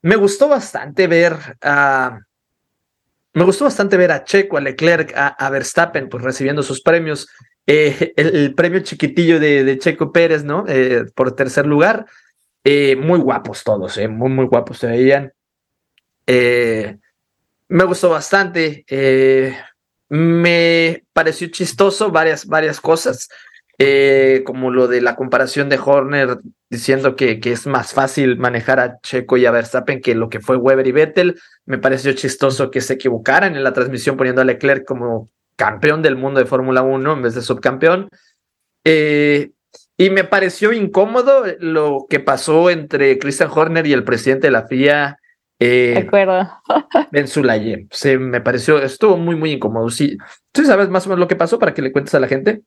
Me 0.01 0.17
gustó 0.17 0.49
bastante 0.49 1.07
ver 1.07 1.37
a. 1.61 2.19
Me 3.33 3.43
gustó 3.43 3.65
bastante 3.65 3.97
ver 3.97 4.11
a 4.11 4.23
Checo, 4.23 4.57
a 4.57 4.61
Leclerc, 4.61 5.13
a, 5.15 5.49
Verstappen, 5.49 6.09
pues 6.09 6.23
recibiendo 6.23 6.63
sus 6.63 6.81
premios. 6.81 7.29
Eh, 7.65 8.13
el, 8.17 8.53
premio 8.55 8.79
chiquitillo 8.81 9.39
de, 9.39 9.77
Checo 9.79 10.11
Pérez, 10.11 10.43
¿no? 10.43 10.65
Eh, 10.67 11.05
por 11.15 11.35
tercer 11.35 11.65
lugar. 11.65 12.05
muy 12.65 13.19
guapos 13.19 13.63
todos, 13.63 13.97
muy, 14.09 14.29
muy 14.29 14.45
guapos 14.45 14.79
se 14.79 14.87
veían. 14.87 15.31
me 16.27 17.83
gustó 17.85 18.09
bastante. 18.09 18.85
Me 20.09 21.05
pareció 21.13 21.47
chistoso 21.47 22.11
varias, 22.11 22.45
varias 22.45 22.81
cosas, 22.81 23.29
eh, 23.83 24.43
como 24.45 24.69
lo 24.69 24.87
de 24.87 25.01
la 25.01 25.15
comparación 25.15 25.69
de 25.69 25.79
Horner 25.83 26.37
diciendo 26.69 27.15
que, 27.15 27.39
que, 27.39 27.51
es 27.51 27.67
más 27.67 27.93
fácil 27.93 28.37
manejar 28.37 28.79
a 28.79 28.99
Checo 29.01 29.37
y 29.37 29.45
a 29.45 29.51
Verstappen 29.51 30.01
que 30.01 30.15
lo 30.15 30.29
que 30.29 30.39
fue 30.39 30.57
Weber 30.57 30.85
y 30.87 30.91
Vettel. 30.91 31.39
Me 31.65 31.77
pareció 31.77 32.13
chistoso 32.13 32.71
que 32.71 32.81
se 32.81 32.93
equivocaran 32.93 33.55
en 33.55 33.63
la 33.63 33.73
transmisión 33.73 34.17
poniendo 34.17 34.41
a 34.41 34.45
Leclerc 34.45 34.85
como 34.85 35.29
campeón 35.55 36.01
del 36.01 36.15
mundo 36.15 36.39
de 36.39 36.45
Fórmula 36.45 36.81
1 36.81 37.13
en 37.13 37.21
vez 37.21 37.35
de 37.35 37.41
subcampeón. 37.41 38.09
Eh, 38.83 39.51
y 39.97 40.09
me 40.09 40.23
pareció 40.23 40.73
incómodo 40.73 41.45
lo 41.59 42.05
que 42.09 42.19
pasó 42.19 42.69
entre 42.69 43.19
Christian 43.19 43.49
Horner 43.53 43.85
y 43.87 43.93
el 43.93 44.03
presidente 44.03 44.47
de 44.47 44.51
la 44.51 44.67
FIA 44.67 45.17
eh, 45.63 45.93
de 45.93 46.07
acuerdo. 46.07 46.49
Ben 47.11 47.27
Sulaye. 47.27 47.85
Se 47.91 48.17
me 48.17 48.41
pareció, 48.41 48.79
estuvo 48.81 49.15
muy, 49.15 49.35
muy 49.35 49.51
incómodo. 49.51 49.91
Sí, 49.91 50.17
¿Tú 50.51 50.65
sabes 50.65 50.89
más 50.89 51.05
o 51.05 51.09
menos 51.09 51.19
lo 51.19 51.27
que 51.27 51.35
pasó 51.35 51.59
para 51.59 51.75
que 51.75 51.83
le 51.83 51.91
cuentes 51.91 52.15
a 52.15 52.19
la 52.19 52.27
gente? 52.27 52.63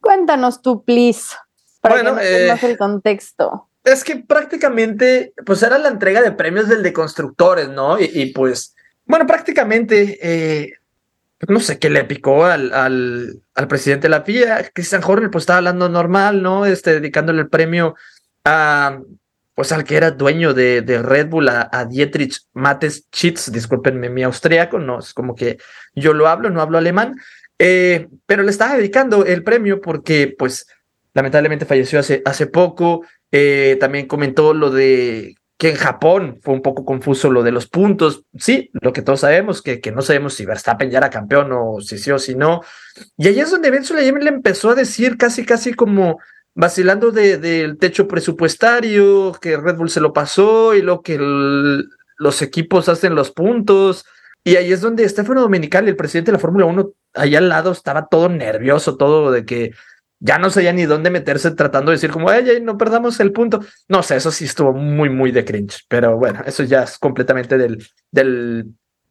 Cuéntanos 0.00 0.62
tú, 0.62 0.84
please. 0.84 1.34
Para 1.80 1.96
bueno, 1.96 2.16
que 2.16 2.48
eh, 2.48 2.58
el 2.62 2.78
contexto. 2.78 3.68
Es 3.84 4.04
que 4.04 4.16
prácticamente, 4.16 5.32
pues 5.46 5.62
era 5.62 5.78
la 5.78 5.88
entrega 5.88 6.20
de 6.20 6.32
premios 6.32 6.68
del 6.68 6.82
de 6.82 6.92
constructores, 6.92 7.68
¿no? 7.68 7.98
Y, 7.98 8.32
pues, 8.34 8.74
bueno, 9.06 9.26
prácticamente, 9.26 10.18
eh, 10.22 10.74
no 11.48 11.60
sé 11.60 11.78
qué 11.78 11.88
le 11.88 12.04
picó 12.04 12.44
al, 12.44 12.74
al, 12.74 13.40
al 13.54 13.68
presidente 13.68 14.06
de 14.06 14.10
la 14.10 14.22
FIA. 14.22 14.70
Christian 14.74 15.02
Horner, 15.04 15.30
pues 15.30 15.42
estaba 15.42 15.58
hablando 15.58 15.88
normal, 15.88 16.42
¿no? 16.42 16.66
Este, 16.66 16.92
dedicándole 16.92 17.42
el 17.42 17.48
premio 17.48 17.94
a 18.44 18.98
pues 19.60 19.72
al 19.72 19.84
que 19.84 19.94
era 19.94 20.10
dueño 20.10 20.54
de, 20.54 20.80
de 20.80 21.02
Red 21.02 21.28
Bull, 21.28 21.50
a, 21.50 21.84
Dietrich 21.84 22.40
Mattes 22.54 23.10
Chitz, 23.10 23.52
discúlpenme 23.52 24.08
mi 24.08 24.22
austriaco, 24.22 24.78
no 24.78 25.00
es 25.00 25.12
como 25.12 25.34
que 25.34 25.58
yo 25.94 26.14
lo 26.14 26.28
hablo, 26.28 26.48
no 26.48 26.62
hablo 26.62 26.78
alemán, 26.78 27.16
eh, 27.62 28.08
pero 28.24 28.42
le 28.42 28.50
estaba 28.50 28.74
dedicando 28.74 29.26
el 29.26 29.44
premio 29.44 29.82
porque, 29.82 30.34
pues, 30.36 30.66
lamentablemente 31.12 31.66
falleció 31.66 32.00
hace, 32.00 32.22
hace 32.24 32.46
poco. 32.46 33.04
Eh, 33.30 33.76
también 33.78 34.06
comentó 34.06 34.54
lo 34.54 34.70
de 34.70 35.34
que 35.58 35.68
en 35.68 35.76
Japón 35.76 36.40
fue 36.42 36.54
un 36.54 36.62
poco 36.62 36.86
confuso 36.86 37.30
lo 37.30 37.42
de 37.42 37.52
los 37.52 37.68
puntos. 37.68 38.22
Sí, 38.38 38.70
lo 38.72 38.94
que 38.94 39.02
todos 39.02 39.20
sabemos, 39.20 39.60
que, 39.60 39.78
que 39.78 39.92
no 39.92 40.00
sabemos 40.00 40.32
si 40.32 40.46
Verstappen 40.46 40.90
ya 40.90 40.98
era 40.98 41.10
campeón 41.10 41.50
o 41.52 41.82
si 41.82 41.98
sí 41.98 42.10
o 42.10 42.18
si 42.18 42.34
no. 42.34 42.62
Y 43.18 43.28
ahí 43.28 43.38
es 43.40 43.50
donde 43.50 43.70
Ben 43.70 43.84
le 44.20 44.30
empezó 44.30 44.70
a 44.70 44.74
decir 44.74 45.18
casi, 45.18 45.44
casi 45.44 45.74
como 45.74 46.18
vacilando 46.54 47.10
del 47.10 47.76
techo 47.76 48.08
presupuestario, 48.08 49.32
que 49.38 49.58
Red 49.58 49.76
Bull 49.76 49.90
se 49.90 50.00
lo 50.00 50.14
pasó 50.14 50.74
y 50.74 50.80
lo 50.80 51.02
que 51.02 51.18
los 51.18 52.40
equipos 52.40 52.88
hacen 52.88 53.14
los 53.14 53.30
puntos. 53.30 54.06
Y 54.42 54.56
ahí 54.56 54.72
es 54.72 54.80
donde 54.80 55.06
Stefano 55.06 55.42
Domenicali, 55.42 55.90
el 55.90 55.96
presidente 55.96 56.30
de 56.30 56.36
la 56.36 56.40
Fórmula 56.40 56.64
1, 56.64 56.90
allá 57.14 57.38
al 57.38 57.48
lado 57.48 57.72
estaba 57.72 58.06
todo 58.06 58.28
nervioso, 58.28 58.96
todo 58.96 59.30
de 59.30 59.44
que 59.44 59.72
ya 60.18 60.38
no 60.38 60.50
sabía 60.50 60.72
ni 60.72 60.84
dónde 60.84 61.10
meterse 61.10 61.50
tratando 61.52 61.90
de 61.90 61.96
decir 61.96 62.10
como, 62.10 62.28
ay, 62.28 62.60
no 62.62 62.76
perdamos 62.76 63.18
el 63.20 63.32
punto. 63.32 63.60
No 63.88 64.02
sé, 64.02 64.16
eso 64.16 64.30
sí 64.30 64.44
estuvo 64.44 64.72
muy, 64.72 65.08
muy 65.08 65.32
de 65.32 65.44
cringe, 65.44 65.84
pero 65.88 66.18
bueno, 66.18 66.40
eso 66.44 66.62
ya 66.62 66.82
es 66.82 66.98
completamente 66.98 67.56
del, 67.56 67.82
del 68.10 68.66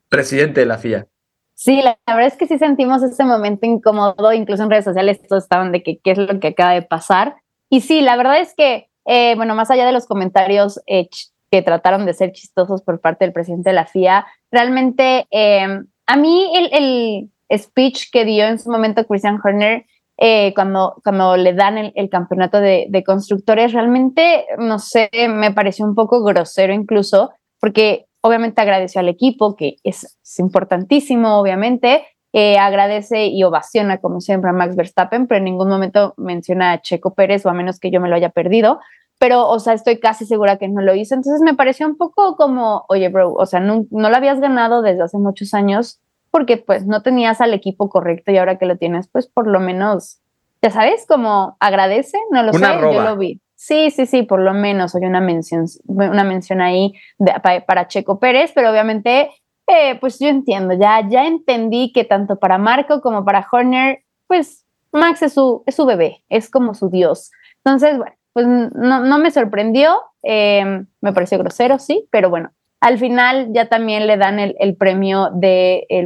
presidente 0.08 0.62
de 0.62 0.66
la 0.68 0.78
FIA. 0.78 1.08
Sí, 1.56 1.82
la, 1.82 1.98
verdad 2.08 2.28
es 2.28 2.38
que 2.38 2.48
sí 2.48 2.58
sentimos 2.58 3.04
ese 3.04 3.26
momento 3.26 3.66
incómodo, 3.66 4.32
incluso 4.32 4.64
en 4.64 4.70
redes 4.70 4.86
sociales 4.86 5.20
todos 5.28 5.44
estaban 5.44 5.74
de 5.74 5.84
que 5.84 6.00
qué 6.00 6.12
es 6.12 6.18
lo 6.18 6.40
que 6.40 6.48
acaba 6.48 6.72
de 6.72 6.84
pasar. 6.84 7.36
Y 7.70 7.82
sí, 7.82 8.02
la 8.02 8.16
verdad 8.16 8.40
es 8.40 8.54
que, 8.56 8.90
eh, 9.06 9.36
bueno, 9.36 9.56
más 9.56 9.70
allá 9.70 9.86
de 9.86 9.92
los 9.92 10.06
comentarios 10.06 10.80
eh, 10.88 11.10
que 11.52 11.62
trataron 11.62 12.06
de 12.06 12.14
ser 12.14 12.32
chistosos 12.32 12.82
por 12.82 13.02
parte 13.02 13.26
del 13.26 13.34
presidente 13.34 13.72
de 13.72 13.76
la 13.76 13.86
FIA. 13.86 14.26
Realmente, 14.52 15.28
eh, 15.32 15.82
a 16.06 16.16
mí 16.16 16.50
el, 16.56 17.30
speech 17.52 18.12
que 18.12 18.26
dio 18.26 18.46
en 18.46 18.60
su 18.60 18.70
momento 18.70 19.06
Christian 19.06 19.40
Horner 19.44 19.86
eh, 20.18 20.54
cuando, 20.54 21.00
cuando 21.04 21.38
le 21.38 21.54
dan 21.54 21.78
el, 21.78 22.10
campeonato 22.10 22.60
de, 22.60 22.88
de, 22.90 23.04
constructores, 23.06 23.72
realmente, 23.72 24.46
no 24.58 24.78
sé, 24.78 25.10
me 25.30 25.52
pareció 25.52 25.86
un 25.86 25.96
poco 25.96 26.22
grosero 26.24 26.74
incluso, 26.74 27.32
porque 27.62 28.08
obviamente 28.20 28.62
agradeció 28.62 29.00
al 29.00 29.08
equipo, 29.08 29.56
que 29.56 29.78
es, 29.84 30.18
importantísimo, 30.38 31.40
obviamente, 31.40 32.06
eh, 32.34 32.58
agradece 32.58 33.28
y 33.28 33.44
ovaciona, 33.44 34.00
como 34.00 34.20
siempre, 34.20 34.50
a 34.50 34.54
Max 34.54 34.76
Verstappen, 34.76 35.26
pero 35.26 35.38
en 35.38 35.46
ningún 35.46 35.70
momento 35.70 36.14
menciona 36.18 36.74
a 36.74 36.82
Checo 36.82 37.14
Pérez, 37.14 37.46
o 37.46 37.50
a 37.50 37.54
menos 37.54 37.80
que 37.80 37.90
yo 37.90 38.02
me 38.02 38.10
lo 38.10 38.16
haya 38.16 38.30
perdido 38.30 38.80
pero, 39.20 39.50
o 39.50 39.60
sea, 39.60 39.74
estoy 39.74 40.00
casi 40.00 40.26
segura 40.26 40.58
que 40.58 40.70
no 40.70 40.82
lo 40.82 40.96
hizo. 40.96 41.14
Entonces 41.14 41.42
me 41.42 41.54
pareció 41.54 41.86
un 41.86 41.98
poco 41.98 42.38
como, 42.38 42.86
oye, 42.88 43.10
bro, 43.10 43.34
o 43.34 43.46
sea, 43.46 43.60
no, 43.60 43.86
no 43.92 44.10
lo 44.10 44.16
habías 44.16 44.40
ganado 44.40 44.82
desde 44.82 45.04
hace 45.04 45.18
muchos 45.18 45.54
años 45.54 46.00
porque 46.32 46.58
pues 46.58 46.86
no 46.86 47.02
tenías 47.02 47.42
al 47.42 47.54
equipo 47.54 47.90
correcto 47.90 48.32
y 48.32 48.38
ahora 48.38 48.58
que 48.58 48.66
lo 48.66 48.78
tienes, 48.78 49.08
pues 49.08 49.28
por 49.28 49.48
lo 49.48 49.60
menos, 49.60 50.22
ya 50.62 50.70
sabes, 50.70 51.06
como 51.08 51.58
agradece, 51.60 52.18
no 52.32 52.44
lo 52.44 52.54
sé, 52.54 52.66
yo 52.82 53.02
lo 53.02 53.18
vi. 53.18 53.42
Sí, 53.56 53.92
sí, 53.92 54.06
sí, 54.06 54.24
por 54.24 54.40
lo 54.40 54.54
menos 54.54 54.96
hay 54.96 55.04
una 55.04 55.20
mención, 55.20 55.66
una 55.86 56.24
mención 56.24 56.62
ahí 56.62 56.94
para, 57.68 57.88
Checo 57.88 58.18
Pérez, 58.18 58.52
pero 58.56 58.72
obviamente, 58.72 59.32
eh, 59.68 59.98
pues 60.00 60.18
yo 60.18 60.30
entiendo, 60.30 60.74
ya, 60.76 61.06
ya 61.08 61.26
entendí 61.26 61.92
que 61.92 62.06
tanto 62.06 62.38
para 62.38 62.58
Marco 62.58 63.02
como 63.02 63.26
para 63.26 63.46
Horner, 63.52 64.00
pues 64.28 64.66
Max 64.94 65.24
es 65.24 65.34
su, 65.34 65.64
es 65.66 65.76
su 65.76 65.86
bebé, 65.86 66.24
es 66.30 66.50
como 66.50 66.74
su 66.74 66.90
dios. 66.90 67.32
Entonces, 67.66 67.98
bueno, 67.98 68.16
pues 68.32 68.48
no, 68.48 69.00
no 69.02 69.18
me 69.18 69.30
sorprendió, 69.30 70.04
eh, 70.24 70.86
me 71.02 71.14
pareció 71.14 71.38
grosero, 71.38 71.80
sí, 71.80 72.08
pero 72.12 72.30
bueno, 72.30 72.52
al 72.80 72.98
final 72.98 73.50
ya 73.52 73.68
también 73.68 74.08
le 74.08 74.18
dan 74.18 74.40
el, 74.40 74.76
premio 74.76 75.32
eh, 75.42 75.98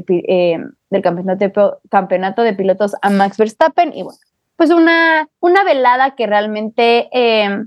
del 0.90 1.02
campeonato 1.02 2.42
de, 2.44 2.54
pilotos 2.54 2.96
a 3.02 3.10
Max 3.10 3.38
Verstappen 3.38 3.94
y 3.94 4.04
bueno, 4.04 4.18
pues 4.56 4.72
una, 4.72 5.28
una 5.40 5.64
velada 5.64 6.16
que 6.16 6.28
realmente 6.28 7.10
eh, 7.12 7.66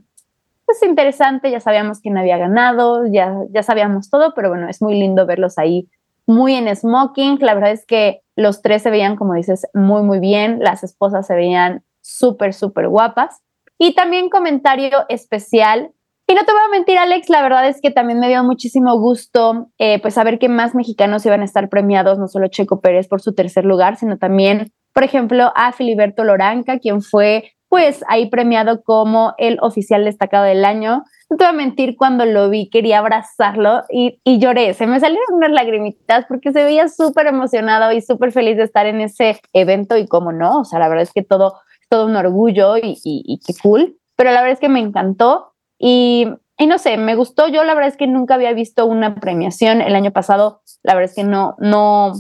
es 0.66 0.83
interesante, 0.83 1.51
ya 1.51 1.61
sabíamos 1.61 2.01
quién 2.01 2.19
había 2.19 2.38
ganado, 2.38 3.07
ya, 3.07 3.35
ya 3.51 3.62
sabíamos 3.62 4.11
todo, 4.11 4.35
pero 4.35 4.49
bueno, 4.49 4.69
es 4.69 4.83
muy 4.83 4.99
lindo 4.99 5.27
verlos 5.27 5.59
ahí 5.59 5.88
muy 6.27 6.55
en 6.55 6.75
smoking, 6.75 7.38
la 7.40 7.55
verdad 7.55 7.71
es 7.71 7.87
que 7.87 8.23
los 8.35 8.61
tres 8.61 8.83
se 8.83 8.90
veían, 8.90 9.16
como 9.16 9.35
dices, 9.35 9.66
muy, 9.73 10.03
muy 10.03 10.19
bien, 10.19 10.59
las 10.61 10.83
esposas 10.83 11.27
se 11.27 11.35
veían 11.35 11.85
súper, 12.01 12.53
súper 12.53 12.88
guapas. 12.88 13.42
Y 13.79 13.95
también 13.95 14.29
comentario 14.29 15.05
especial. 15.09 15.92
Y 16.28 16.34
no 16.34 16.44
te 16.44 16.52
voy 16.52 16.60
a 16.66 16.70
mentir, 16.70 16.98
Alex, 16.98 17.28
la 17.28 17.42
verdad 17.42 17.68
es 17.68 17.80
que 17.80 17.92
también 17.92 18.18
me 18.18 18.28
dio 18.28 18.42
muchísimo 18.42 18.98
gusto 18.98 19.68
eh, 19.78 20.00
pues 20.02 20.14
saber 20.14 20.40
que 20.40 20.48
más 20.48 20.74
mexicanos 20.74 21.24
iban 21.24 21.42
a 21.42 21.44
estar 21.44 21.68
premiados, 21.68 22.18
no 22.18 22.26
solo 22.26 22.48
Checo 22.48 22.80
Pérez 22.80 23.06
por 23.06 23.20
su 23.20 23.32
tercer 23.32 23.64
lugar, 23.64 23.96
sino 23.96 24.18
también, 24.18 24.72
por 24.92 25.04
ejemplo, 25.04 25.52
a 25.54 25.72
Filiberto 25.72 26.24
Loranca, 26.24 26.80
quien 26.80 27.00
fue 27.00 27.52
pues 27.68 28.04
ahí 28.08 28.28
premiado 28.28 28.82
como 28.82 29.34
el 29.38 29.58
oficial 29.60 30.04
destacado 30.04 30.44
del 30.44 30.64
año. 30.64 31.04
No 31.30 31.36
te 31.36 31.44
voy 31.44 31.52
a 31.52 31.56
mentir, 31.56 31.96
cuando 31.96 32.24
lo 32.24 32.48
vi 32.48 32.70
quería 32.70 32.98
abrazarlo 32.98 33.82
y, 33.88 34.20
y 34.24 34.38
lloré, 34.38 34.74
se 34.74 34.86
me 34.86 34.98
salieron 34.98 35.26
unas 35.32 35.50
lagrimitas 35.50 36.26
porque 36.28 36.52
se 36.52 36.64
veía 36.64 36.88
súper 36.88 37.26
emocionado 37.26 37.92
y 37.92 38.00
súper 38.00 38.32
feliz 38.32 38.56
de 38.56 38.64
estar 38.64 38.86
en 38.86 39.00
ese 39.00 39.40
evento 39.52 39.96
y 39.96 40.06
cómo 40.06 40.32
no, 40.32 40.60
o 40.60 40.64
sea, 40.64 40.78
la 40.78 40.88
verdad 40.88 41.02
es 41.02 41.12
que 41.12 41.22
todo 41.22 41.54
todo 41.88 42.06
un 42.06 42.16
orgullo 42.16 42.76
y, 42.78 42.98
y, 43.04 43.38
qué 43.46 43.54
cool, 43.62 43.96
pero 44.16 44.30
la 44.32 44.40
verdad 44.40 44.54
es 44.54 44.60
que 44.60 44.68
me 44.68 44.80
encantó 44.80 45.52
y, 45.78 46.28
y, 46.58 46.66
no 46.66 46.78
sé, 46.78 46.96
me 46.96 47.14
gustó. 47.14 47.48
Yo 47.48 47.64
la 47.64 47.74
verdad 47.74 47.90
es 47.90 47.96
que 47.96 48.06
nunca 48.06 48.34
había 48.34 48.52
visto 48.52 48.86
una 48.86 49.16
premiación 49.16 49.80
el 49.80 49.94
año 49.94 50.10
pasado, 50.10 50.62
la 50.82 50.94
verdad 50.94 51.10
es 51.10 51.16
que 51.16 51.24
no, 51.24 51.56
no, 51.58 52.12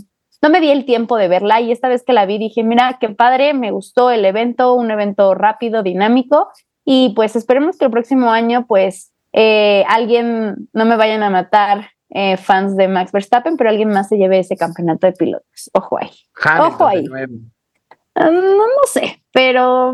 no 0.42 0.50
me 0.50 0.60
di 0.60 0.70
el 0.70 0.84
tiempo 0.84 1.16
de 1.16 1.28
verla 1.28 1.60
y 1.60 1.72
esta 1.72 1.88
vez 1.88 2.04
que 2.04 2.12
la 2.12 2.26
vi 2.26 2.38
dije, 2.38 2.62
mira, 2.62 2.98
qué 3.00 3.08
padre, 3.08 3.54
me 3.54 3.70
gustó 3.70 4.10
el 4.10 4.24
evento, 4.24 4.74
un 4.74 4.90
evento 4.90 5.34
rápido, 5.34 5.82
dinámico 5.82 6.48
y 6.84 7.12
pues 7.16 7.36
esperemos 7.36 7.76
que 7.76 7.86
el 7.86 7.90
próximo 7.90 8.30
año 8.30 8.66
pues 8.66 9.12
eh, 9.32 9.84
alguien, 9.88 10.68
no 10.72 10.84
me 10.84 10.96
vayan 10.96 11.22
a 11.22 11.30
matar 11.30 11.90
eh, 12.10 12.36
fans 12.36 12.76
de 12.76 12.88
Max 12.88 13.12
Verstappen, 13.12 13.56
pero 13.56 13.70
alguien 13.70 13.88
más 13.88 14.08
se 14.08 14.16
lleve 14.16 14.38
ese 14.38 14.56
campeonato 14.56 15.06
de 15.06 15.12
pilotos. 15.12 15.70
Ojo 15.74 15.98
ahí. 15.98 16.10
Ojo 16.60 16.86
ahí. 16.86 17.04
Ah, 18.14 18.30
no, 18.30 18.40
no 18.40 18.86
sé, 18.86 19.22
pero, 19.32 19.92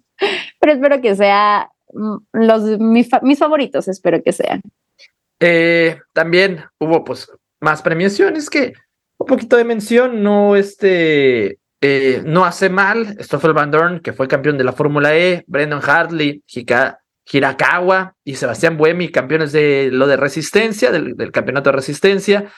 pero 0.60 0.72
espero 0.72 1.00
que 1.00 1.14
sea 1.16 1.70
mm, 1.92 2.16
los 2.32 2.78
mis, 2.78 3.38
favoritos, 3.38 3.88
espero 3.88 4.22
que 4.22 4.32
sean. 4.32 4.62
Eh, 5.40 5.98
también 6.12 6.64
hubo 6.78 7.04
pues 7.04 7.30
más 7.60 7.82
premiaciones 7.82 8.50
que 8.50 8.74
un 9.18 9.26
poquito 9.26 9.56
de 9.56 9.64
mención, 9.64 10.22
no 10.22 10.56
este 10.56 11.58
eh, 11.82 12.22
no 12.24 12.44
hace 12.44 12.68
mal, 12.68 13.16
Stoffel 13.20 13.52
Van 13.52 13.70
Dorn, 13.70 14.00
que 14.00 14.12
fue 14.12 14.28
campeón 14.28 14.58
de 14.58 14.64
la 14.64 14.72
Fórmula 14.72 15.16
E, 15.16 15.44
Brendan 15.46 15.80
Hartley, 15.82 16.42
Hika, 16.46 17.00
Hirakawa 17.30 18.14
y 18.24 18.34
Sebastián 18.34 18.76
Buemi, 18.76 19.10
campeones 19.10 19.52
de 19.52 19.90
lo 19.92 20.06
de 20.06 20.16
resistencia, 20.16 20.90
del, 20.90 21.16
del 21.16 21.32
campeonato 21.32 21.70
de 21.70 21.76
resistencia. 21.76 22.52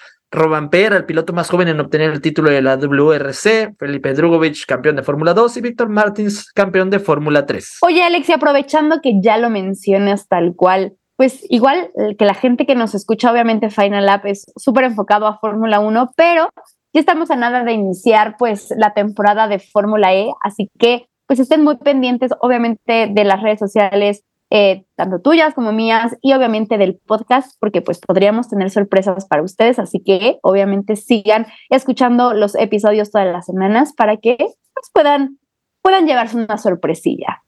Pera, 0.71 0.97
el 0.97 1.05
piloto 1.05 1.35
más 1.35 1.51
joven 1.51 1.69
en 1.69 1.79
obtener 1.79 2.11
el 2.11 2.23
título 2.23 2.51
de 2.51 2.63
la 2.63 2.77
WRC, 2.79 3.75
Felipe 3.79 4.15
Drugovich, 4.15 4.65
campeón 4.65 4.97
de 4.97 5.03
Fórmula 5.03 5.35
2 5.35 5.59
y 5.59 5.61
Víctor 5.61 5.91
Martins, 5.91 6.51
campeón 6.53 6.89
de 6.89 7.01
Fórmula 7.01 7.45
3. 7.45 7.79
Oye, 7.83 8.03
Alex, 8.03 8.31
aprovechando 8.31 9.01
que 9.03 9.21
ya 9.21 9.37
lo 9.37 9.51
mencionas 9.51 10.29
tal 10.29 10.55
cual, 10.57 10.95
pues 11.17 11.45
igual 11.51 11.91
que 12.19 12.25
la 12.25 12.33
gente 12.33 12.65
que 12.65 12.75
nos 12.75 12.95
escucha, 12.95 13.31
obviamente 13.31 13.69
Final 13.69 14.07
Lap 14.07 14.25
es 14.25 14.47
súper 14.57 14.85
enfocado 14.85 15.27
a 15.27 15.39
Fórmula 15.39 15.81
1, 15.81 16.13
pero 16.17 16.49
ya 16.95 17.01
estamos 17.01 17.31
a 17.31 17.37
nada 17.37 17.63
de 17.63 17.73
iniciar 17.73 18.37
pues 18.39 18.73
la 18.77 18.95
temporada 18.95 19.49
de 19.49 19.59
Fórmula 19.59 20.15
E, 20.15 20.31
así 20.43 20.71
que 20.79 21.07
pues 21.27 21.41
estén 21.41 21.63
muy 21.63 21.77
pendientes 21.77 22.33
obviamente 22.41 23.09
de 23.11 23.25
las 23.25 23.43
redes 23.43 23.59
sociales 23.59 24.23
eh, 24.55 24.85
tanto 24.97 25.19
tuyas 25.19 25.55
como 25.55 25.73
mías 25.73 26.15
y 26.21 26.35
obviamente 26.35 26.77
del 26.77 26.97
podcast, 27.07 27.57
porque 27.59 27.81
pues 27.81 27.99
podríamos 27.99 28.51
tener 28.51 28.71
sorpresas 28.71 29.25
para 29.25 29.43
ustedes, 29.43 29.79
así 29.79 29.99
que 30.05 30.41
obviamente 30.43 30.97
sigan 30.97 31.47
escuchando 31.71 32.35
los 32.35 32.55
episodios 32.57 33.11
todas 33.11 33.33
las 33.33 33.47
semanas 33.47 33.95
para 33.97 34.19
que 34.19 34.37
pues, 34.37 34.91
puedan, 34.93 35.39
puedan 35.81 36.07
llevarse 36.07 36.37
una 36.37 36.59
sorpresilla. 36.59 37.43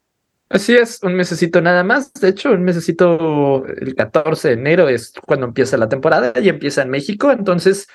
Así 0.48 0.74
es, 0.76 1.02
un 1.02 1.14
mesecito 1.14 1.60
nada 1.60 1.84
más. 1.84 2.10
De 2.14 2.28
hecho, 2.28 2.52
un 2.52 2.62
mesecito, 2.62 3.66
el 3.66 3.94
14 3.94 4.48
de 4.48 4.54
enero 4.54 4.88
es 4.88 5.12
cuando 5.26 5.44
empieza 5.44 5.76
la 5.76 5.90
temporada 5.90 6.32
y 6.40 6.48
empieza 6.48 6.80
en 6.80 6.88
México. 6.88 7.30
Entonces, 7.32 7.86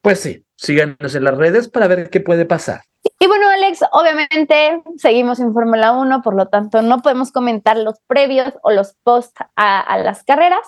pues 0.00 0.20
sí, 0.20 0.46
síganos 0.56 1.14
en 1.14 1.24
las 1.24 1.36
redes 1.36 1.68
para 1.68 1.88
ver 1.88 2.08
qué 2.08 2.20
puede 2.20 2.46
pasar. 2.46 2.80
Y 3.18 3.26
bueno, 3.26 3.45
Alex, 3.66 3.84
obviamente 3.90 4.82
seguimos 4.96 5.40
en 5.40 5.52
Fórmula 5.52 5.92
1, 5.92 6.22
por 6.22 6.36
lo 6.36 6.46
tanto 6.46 6.82
no 6.82 7.02
podemos 7.02 7.32
comentar 7.32 7.76
los 7.76 7.98
previos 8.06 8.54
o 8.62 8.70
los 8.70 8.94
post 9.02 9.36
a, 9.56 9.98
las 9.98 10.22
carreras. 10.22 10.60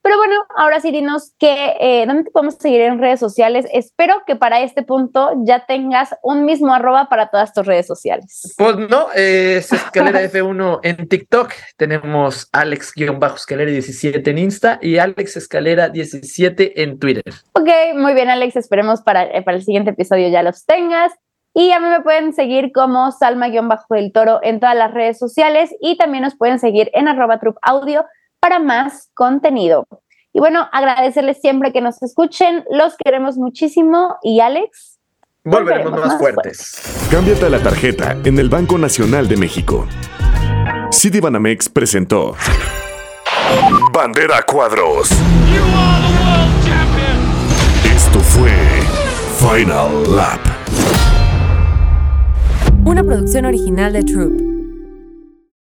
Pero 0.00 0.18
bueno, 0.18 0.36
ahora 0.56 0.80
sí 0.80 0.92
dinos 0.92 1.34
que, 1.36 1.74
eh, 1.80 2.04
dónde 2.06 2.24
te 2.24 2.30
podemos 2.30 2.54
seguir 2.54 2.80
en 2.82 3.00
redes 3.00 3.18
sociales. 3.18 3.66
Espero 3.72 4.22
que 4.24 4.36
para 4.36 4.60
este 4.60 4.84
punto 4.84 5.32
ya 5.44 5.66
tengas 5.66 6.14
un 6.22 6.44
mismo 6.44 6.72
arroba 6.72 7.08
para 7.08 7.28
todas 7.28 7.52
tus 7.52 7.66
redes 7.66 7.88
sociales. 7.88 8.54
Pues 8.56 8.76
no, 8.76 9.08
es 9.12 9.72
Escalera 9.72 10.22
F1 10.30 10.80
en 10.84 11.08
TikTok. 11.08 11.52
Tenemos 11.76 12.48
Alex-Escalera17 12.52 14.28
en 14.28 14.38
Insta 14.38 14.78
y 14.80 14.98
Alex 14.98 15.36
Escalera 15.36 15.88
17 15.88 16.82
en 16.82 17.00
Twitter. 17.00 17.34
Ok, 17.54 17.68
muy 17.96 18.14
bien, 18.14 18.30
Alex. 18.30 18.54
Esperemos 18.54 19.02
para, 19.02 19.24
eh, 19.24 19.42
para 19.42 19.56
el 19.56 19.64
siguiente 19.64 19.90
episodio 19.90 20.28
ya 20.28 20.44
los 20.44 20.64
tengas. 20.64 21.12
Y 21.58 21.72
a 21.72 21.80
mí 21.80 21.88
me 21.88 22.02
pueden 22.02 22.34
seguir 22.34 22.70
como 22.70 23.10
Salma-del 23.12 24.12
Toro 24.12 24.40
en 24.42 24.60
todas 24.60 24.76
las 24.76 24.92
redes 24.92 25.18
sociales 25.18 25.74
y 25.80 25.96
también 25.96 26.22
nos 26.22 26.36
pueden 26.36 26.58
seguir 26.58 26.90
en 26.92 27.08
arroba 27.08 27.40
audio 27.62 28.04
para 28.40 28.58
más 28.58 29.08
contenido. 29.14 29.86
Y 30.34 30.38
bueno, 30.38 30.68
agradecerles 30.70 31.40
siempre 31.40 31.72
que 31.72 31.80
nos 31.80 32.02
escuchen, 32.02 32.62
los 32.70 32.94
queremos 33.02 33.38
muchísimo 33.38 34.16
y 34.22 34.40
Alex. 34.40 34.98
Volveremos, 35.44 35.98
más, 35.98 36.18
fuertes. 36.18 37.08
Cámbiate 37.10 37.48
la 37.48 37.62
tarjeta 37.62 38.18
en 38.22 38.38
el 38.38 38.50
Banco 38.50 38.76
Nacional 38.76 39.26
de 39.26 39.38
México. 39.38 39.86
Banamex 41.22 41.70
presentó 41.70 42.34
Bandera 43.94 44.42
Cuadros. 44.42 45.10
Esto 47.82 48.20
fue 48.20 48.52
Final 49.38 50.14
Lap 50.14 50.55
una 52.86 53.02
producción 53.02 53.46
original 53.46 53.92
de 53.92 54.04
Troop. 54.04 54.55